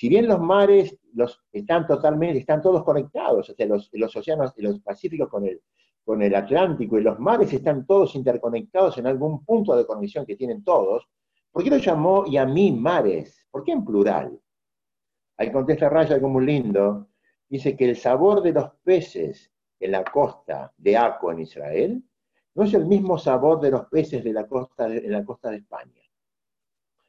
Si 0.00 0.08
bien 0.08 0.26
los 0.26 0.40
mares 0.40 0.98
están 1.52 1.86
totalmente, 1.86 2.38
están 2.38 2.62
todos 2.62 2.82
conectados, 2.84 3.50
o 3.50 3.54
sea, 3.54 3.66
los, 3.66 3.90
los 3.92 4.16
océanos, 4.16 4.54
los 4.56 4.80
pacíficos 4.80 5.28
con 5.28 5.44
el, 5.44 5.60
con 6.02 6.22
el 6.22 6.34
Atlántico 6.34 6.98
y 6.98 7.02
los 7.02 7.18
mares 7.18 7.52
están 7.52 7.84
todos 7.84 8.14
interconectados 8.14 8.96
en 8.96 9.06
algún 9.06 9.44
punto 9.44 9.76
de 9.76 9.84
conexión 9.84 10.24
que 10.24 10.36
tienen 10.36 10.64
todos, 10.64 11.06
¿por 11.52 11.62
qué 11.62 11.68
lo 11.68 11.76
llamó 11.76 12.24
y 12.26 12.38
a 12.38 12.46
mí 12.46 12.72
mares? 12.72 13.46
¿Por 13.50 13.62
qué 13.62 13.72
en 13.72 13.84
plural? 13.84 14.40
Ahí 15.36 15.52
contesta 15.52 15.90
Raya 15.90 16.14
algo 16.14 16.30
muy 16.30 16.46
lindo. 16.46 17.08
Dice 17.46 17.76
que 17.76 17.90
el 17.90 17.96
sabor 17.96 18.42
de 18.42 18.52
los 18.52 18.70
peces 18.82 19.52
en 19.78 19.90
la 19.90 20.02
costa 20.02 20.72
de 20.78 20.96
Aco 20.96 21.30
en 21.30 21.40
Israel 21.40 22.02
no 22.54 22.64
es 22.64 22.72
el 22.72 22.86
mismo 22.86 23.18
sabor 23.18 23.60
de 23.60 23.72
los 23.72 23.84
peces 23.88 24.24
de 24.24 24.32
la 24.32 24.46
costa 24.46 24.88
de, 24.88 24.96
en 24.96 25.12
la 25.12 25.26
costa 25.26 25.50
de 25.50 25.58
España. 25.58 26.00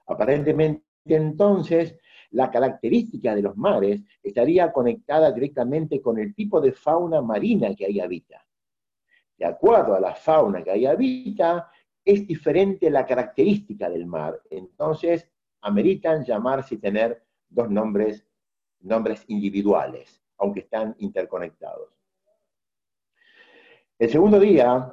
Aparentemente 0.08 0.84
entonces 1.06 1.96
la 2.32 2.50
característica 2.50 3.36
de 3.36 3.42
los 3.42 3.58
mares 3.58 4.02
estaría 4.24 4.72
conectada 4.72 5.32
directamente 5.32 6.02
con 6.02 6.18
el 6.18 6.34
tipo 6.34 6.62
de 6.62 6.72
fauna 6.72 7.22
marina 7.22 7.76
que 7.76 7.86
ahí 7.86 8.00
habita. 8.00 8.46
De 9.38 9.46
acuerdo 9.46 9.96
a 9.96 10.00
la 10.00 10.16
fauna 10.16 10.64
que 10.64 10.72
ahí 10.72 10.86
habita, 10.86 11.70
es 12.04 12.26
diferente 12.28 12.90
la 12.90 13.06
característica 13.06 13.90
del 13.90 14.06
mar. 14.06 14.40
Entonces, 14.50 15.30
ameritan 15.62 16.24
llamarse 16.24 16.76
y 16.76 16.78
tener 16.78 17.24
dos 17.50 17.70
nombres, 17.70 18.26
nombres 18.80 19.24
individuales, 19.28 20.22
aunque 20.38 20.62
están 20.62 20.96
interconectados. 21.00 21.90
El 24.00 24.10
segundo 24.10 24.40
día, 24.40 24.92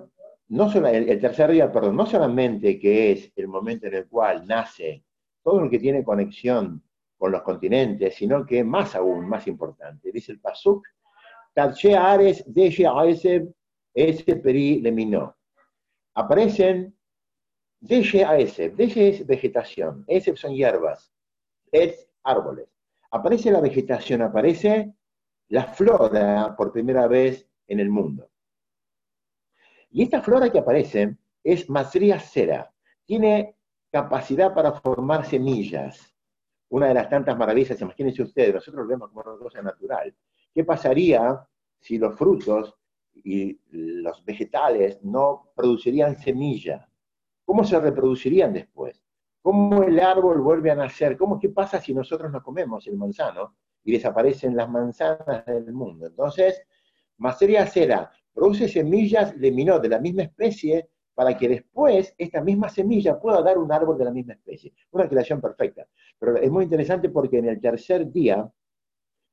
no 0.49 0.70
solo, 0.70 0.89
el 0.89 1.20
tercer 1.20 1.51
día, 1.51 1.72
perdón, 1.72 1.97
no 1.97 2.05
solamente 2.05 2.78
que 2.78 3.12
es 3.12 3.32
el 3.36 3.49
momento 3.49 3.86
en 3.86 3.95
el 3.95 4.09
cual 4.09 4.47
nace 4.47 5.05
todo 5.43 5.61
lo 5.62 5.70
que 5.70 5.78
tiene 5.78 6.05
conexión 6.05 6.82
con 7.18 7.32
los 7.32 7.42
continentes, 7.42 8.14
sino 8.14 8.46
que 8.46 8.62
más 8.62 8.94
aún, 8.94 9.28
más 9.28 9.46
importante, 9.46 10.12
dice 10.12 10.32
el 10.32 10.40
Pasuk, 10.40 10.86
Ares 11.56 12.44
Aeseb 12.46 13.52
Ese 13.92 14.36
Peri 14.36 14.80
Leminó. 14.80 15.36
Aparecen 16.14 16.96
Deshe 17.80 18.24
Aeseb, 18.24 18.76
Deshe 18.76 19.08
es 19.08 19.26
vegetación, 19.26 20.04
Eseb 20.06 20.36
son 20.36 20.54
hierbas, 20.54 21.12
es 21.72 22.08
árboles. 22.22 22.68
Aparece 23.10 23.50
la 23.50 23.60
vegetación, 23.60 24.22
aparece 24.22 24.94
la 25.48 25.64
flora 25.64 26.54
por 26.56 26.72
primera 26.72 27.08
vez 27.08 27.48
en 27.66 27.80
el 27.80 27.88
mundo. 27.88 28.30
Y 29.90 30.02
esta 30.02 30.22
flora 30.22 30.50
que 30.50 30.58
aparece 30.58 31.16
es 31.42 31.68
Masria 31.68 32.20
cera, 32.20 32.72
tiene 33.06 33.56
capacidad 33.90 34.54
para 34.54 34.72
formar 34.72 35.24
semillas 35.24 36.14
una 36.70 36.88
de 36.88 36.94
las 36.94 37.08
tantas 37.08 37.36
maravillas, 37.36 37.80
imagínense 37.80 38.22
ustedes, 38.22 38.54
nosotros 38.54 38.82
lo 38.82 38.88
vemos 38.88 39.08
como 39.10 39.22
una 39.22 39.38
cosa 39.38 39.62
natural. 39.62 40.14
¿Qué 40.54 40.64
pasaría 40.64 41.40
si 41.80 41.98
los 41.98 42.16
frutos 42.16 42.74
y 43.14 43.58
los 43.70 44.24
vegetales 44.24 45.02
no 45.02 45.50
producirían 45.54 46.18
semilla? 46.18 46.88
¿Cómo 47.44 47.64
se 47.64 47.80
reproducirían 47.80 48.52
después? 48.52 49.02
¿Cómo 49.40 49.82
el 49.82 49.98
árbol 50.00 50.40
vuelve 50.40 50.70
a 50.70 50.74
nacer? 50.74 51.16
¿Cómo 51.16 51.38
qué 51.38 51.48
pasa 51.48 51.80
si 51.80 51.94
nosotros 51.94 52.30
no 52.30 52.42
comemos 52.42 52.86
el 52.86 52.96
manzano 52.96 53.56
y 53.84 53.92
desaparecen 53.92 54.54
las 54.54 54.68
manzanas 54.68 55.46
del 55.46 55.72
mundo? 55.72 56.06
Entonces, 56.06 56.62
Maseria 57.16 57.66
Cera 57.66 58.10
produce 58.32 58.68
semillas 58.68 59.38
de 59.40 59.50
minó 59.50 59.78
de 59.78 59.88
la 59.88 59.98
misma 59.98 60.24
especie 60.24 60.90
para 61.18 61.36
que 61.36 61.48
después 61.48 62.14
esta 62.16 62.40
misma 62.40 62.68
semilla 62.68 63.18
pueda 63.18 63.42
dar 63.42 63.58
un 63.58 63.72
árbol 63.72 63.98
de 63.98 64.04
la 64.04 64.12
misma 64.12 64.34
especie. 64.34 64.72
Una 64.92 65.08
creación 65.08 65.40
perfecta. 65.40 65.84
Pero 66.16 66.36
es 66.36 66.48
muy 66.48 66.62
interesante 66.62 67.08
porque 67.08 67.38
en 67.38 67.48
el 67.48 67.60
tercer 67.60 68.08
día, 68.12 68.48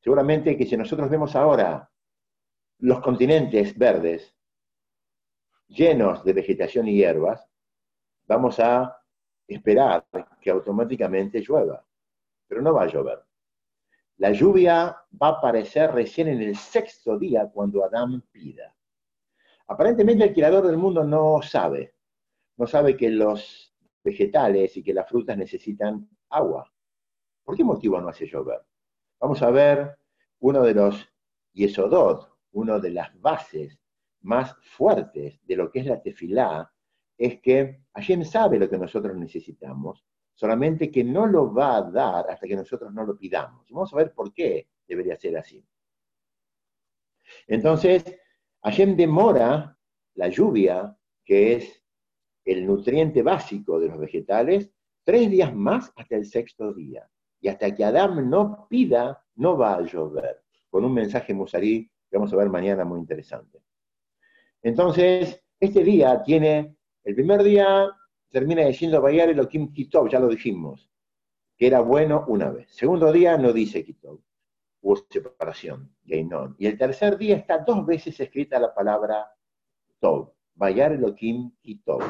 seguramente 0.02 0.58
que 0.58 0.66
si 0.66 0.76
nosotros 0.76 1.08
vemos 1.12 1.36
ahora 1.36 1.88
los 2.80 3.02
continentes 3.02 3.78
verdes 3.78 4.36
llenos 5.68 6.24
de 6.24 6.34
vegetación 6.34 6.88
y 6.88 6.96
hierbas, 6.96 7.48
vamos 8.26 8.60
a 8.60 9.00
esperar 9.48 10.08
que 10.42 10.50
automáticamente 10.50 11.40
llueva. 11.40 11.86
Pero 12.48 12.64
no 12.64 12.74
va 12.74 12.86
a 12.86 12.88
llover. 12.88 13.20
La 14.18 14.32
lluvia 14.32 14.86
va 15.22 15.28
a 15.28 15.38
aparecer 15.38 15.92
recién 15.92 16.30
en 16.30 16.42
el 16.42 16.56
sexto 16.56 17.20
día 17.20 17.48
cuando 17.54 17.86
Adán 17.86 18.24
pida. 18.32 18.75
Aparentemente 19.68 20.24
el 20.24 20.34
creador 20.34 20.68
del 20.68 20.78
mundo 20.78 21.04
no 21.04 21.42
sabe, 21.42 21.96
no 22.58 22.68
sabe 22.68 22.96
que 22.96 23.10
los 23.10 23.74
vegetales 24.04 24.78
y 24.78 24.84
que 24.84 24.94
las 24.94 25.10
frutas 25.10 25.38
necesitan 25.38 26.08
agua. 26.30 26.72
¿Por 27.44 27.56
qué 27.58 27.64
motivo 27.64 28.00
no 28.00 28.10
hace 28.10 28.28
llover? 28.28 28.62
Vamos 29.20 29.42
a 29.42 29.50
ver 29.50 29.98
uno 30.40 30.62
de 30.62 30.74
los 30.74 31.08
yesodot, 31.54 32.32
una 32.52 32.80
de 32.80 32.92
las 32.92 33.20
bases 33.20 33.80
más 34.22 34.56
fuertes 34.62 35.40
de 35.46 35.56
lo 35.56 35.72
que 35.72 35.80
es 35.80 35.86
la 35.86 36.02
tefilá, 36.02 36.72
es 37.18 37.40
que 37.42 37.82
Hashem 37.94 38.24
sabe 38.24 38.60
lo 38.60 38.70
que 38.70 38.78
nosotros 38.78 39.16
necesitamos, 39.16 40.04
solamente 40.34 40.92
que 40.92 41.04
no 41.04 41.26
lo 41.28 41.54
va 41.54 41.78
a 41.78 41.82
dar 41.84 42.30
hasta 42.30 42.48
que 42.48 42.56
nosotros 42.56 42.94
no 42.94 43.06
lo 43.06 43.18
pidamos. 43.18 43.70
vamos 43.70 43.94
a 43.94 43.98
ver 43.98 44.14
por 44.14 44.34
qué 44.34 44.68
debería 44.88 45.16
ser 45.16 45.38
así. 45.38 45.66
Entonces, 47.48 48.04
Hashem 48.66 48.96
demora 48.96 49.78
la 50.16 50.28
lluvia, 50.28 50.98
que 51.24 51.54
es 51.54 51.84
el 52.44 52.66
nutriente 52.66 53.22
básico 53.22 53.80
de 53.80 53.90
los 53.90 54.00
vegetales, 54.00 54.72
tres 55.04 55.30
días 55.30 55.54
más 55.54 55.94
hasta 55.96 56.16
el 56.16 56.26
sexto 56.26 56.74
día. 56.74 57.08
Y 57.40 57.48
hasta 57.48 57.76
que 57.76 57.84
Adán 57.84 58.28
no 58.28 58.66
pida, 58.68 59.24
no 59.36 59.56
va 59.56 59.76
a 59.76 59.82
llover. 59.82 60.42
Con 60.68 60.84
un 60.84 60.96
mensaje 60.96 61.32
musarí 61.32 61.92
que 62.10 62.18
vamos 62.18 62.34
a 62.34 62.38
ver 62.38 62.50
mañana 62.50 62.84
muy 62.86 63.00
interesante. 63.00 63.60
Entonces, 64.64 65.44
este 65.60 65.84
día 65.84 66.24
tiene, 66.24 66.76
el 67.04 67.14
primer 67.14 67.44
día 67.44 67.88
termina 68.32 68.66
diciendo 68.66 69.00
Bayar 69.00 69.30
Elohim 69.30 69.72
Kitov, 69.74 70.10
ya 70.10 70.20
lo 70.20 70.28
dijimos, 70.28 70.90
que 71.56 71.68
era 71.68 71.82
bueno 71.82 72.26
una 72.30 72.50
vez. 72.50 72.72
Segundo 72.72 73.12
día 73.12 73.38
no 73.38 73.54
dice 73.54 73.86
Kitov 73.86 74.22
separación. 75.10 75.96
Y 76.06 76.68
el 76.68 76.78
tercer 76.78 77.18
día 77.18 77.38
está 77.38 77.60
dos 77.60 77.86
veces 77.86 78.20
escrita 78.20 78.60
la 78.60 78.74
palabra 78.74 79.32
Tov, 80.00 80.34
Bayar 80.54 80.92
Elohim 80.92 81.52
y 81.64 81.80
Tov. 81.80 82.04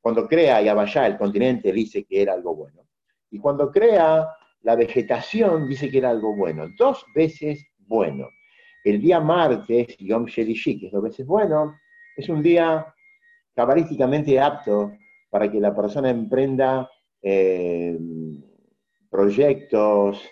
Cuando 0.00 0.28
crea 0.28 0.60
Yabashá, 0.60 1.06
el 1.06 1.16
continente, 1.16 1.72
dice 1.72 2.04
que 2.04 2.22
era 2.22 2.34
algo 2.34 2.54
bueno. 2.54 2.86
Y 3.30 3.38
cuando 3.38 3.70
crea 3.70 4.28
la 4.62 4.76
vegetación, 4.76 5.68
dice 5.68 5.90
que 5.90 5.98
era 5.98 6.10
algo 6.10 6.34
bueno. 6.34 6.66
Dos 6.76 7.04
veces 7.14 7.64
bueno. 7.78 8.28
El 8.84 9.00
día 9.00 9.20
martes, 9.20 9.96
Yom 9.98 10.26
Shelishi, 10.26 10.80
que 10.80 10.86
es 10.86 10.92
dos 10.92 11.02
veces 11.02 11.26
bueno, 11.26 11.76
es 12.16 12.28
un 12.28 12.42
día 12.42 12.92
cabalísticamente 13.54 14.40
apto 14.40 14.92
para 15.30 15.50
que 15.50 15.60
la 15.60 15.74
persona 15.74 16.10
emprenda 16.10 16.90
eh, 17.22 17.96
proyectos, 19.08 20.28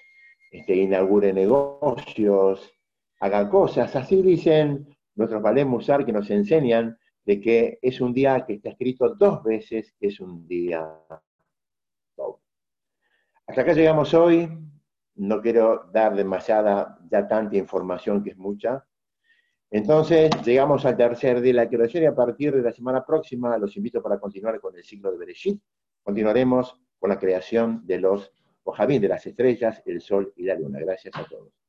este, 0.51 0.75
inaugure 0.75 1.33
negocios, 1.33 2.73
haga 3.21 3.49
cosas. 3.49 3.95
Así 3.95 4.21
dicen 4.23 4.89
nuestros 5.15 5.43
valés 5.43 5.67
musar 5.67 6.05
que 6.05 6.13
nos 6.13 6.31
enseñan 6.31 6.99
de 7.25 7.41
que 7.41 7.79
es 7.83 8.01
un 8.01 8.13
día 8.13 8.45
que 8.47 8.55
está 8.55 8.71
escrito 8.71 9.15
dos 9.15 9.43
veces, 9.43 9.95
que 9.99 10.09
es 10.09 10.21
un 10.21 10.47
día. 10.47 10.89
Hasta 13.47 13.63
acá 13.63 13.73
llegamos 13.73 14.15
hoy. 14.15 14.49
No 15.17 15.43
quiero 15.43 15.91
dar 15.93 16.15
demasiada, 16.15 16.99
ya 17.11 17.29
tanta 17.29 17.57
información 17.57 18.23
que 18.23 18.31
es 18.31 18.37
mucha. 18.37 18.87
Entonces, 19.71 20.31
llegamos 20.45 20.85
al 20.87 20.97
tercer 20.97 21.41
día 21.41 21.53
de 21.53 21.65
la 21.65 21.69
creación 21.69 22.03
y 22.03 22.07
a 22.07 22.15
partir 22.15 22.55
de 22.55 22.63
la 22.63 22.73
semana 22.73 23.05
próxima 23.05 23.57
los 23.59 23.77
invito 23.77 24.03
para 24.03 24.19
continuar 24.19 24.61
con 24.61 24.75
el 24.77 24.83
ciclo 24.83 25.13
de 25.13 25.19
Bereshit. 25.19 25.61
Continuaremos 26.03 26.81
con 26.99 27.11
la 27.11 27.19
creación 27.19 27.87
de 27.87 28.01
los 28.01 28.33
Mojavín, 28.65 29.01
de 29.01 29.09
las 29.09 29.27
estrellas, 29.27 29.83
el 29.87 30.01
sol 30.01 30.33
y 30.37 30.45
la 30.45 30.55
luna. 30.55 30.79
Gracias 30.81 31.17
a 31.17 31.25
todos. 31.25 31.60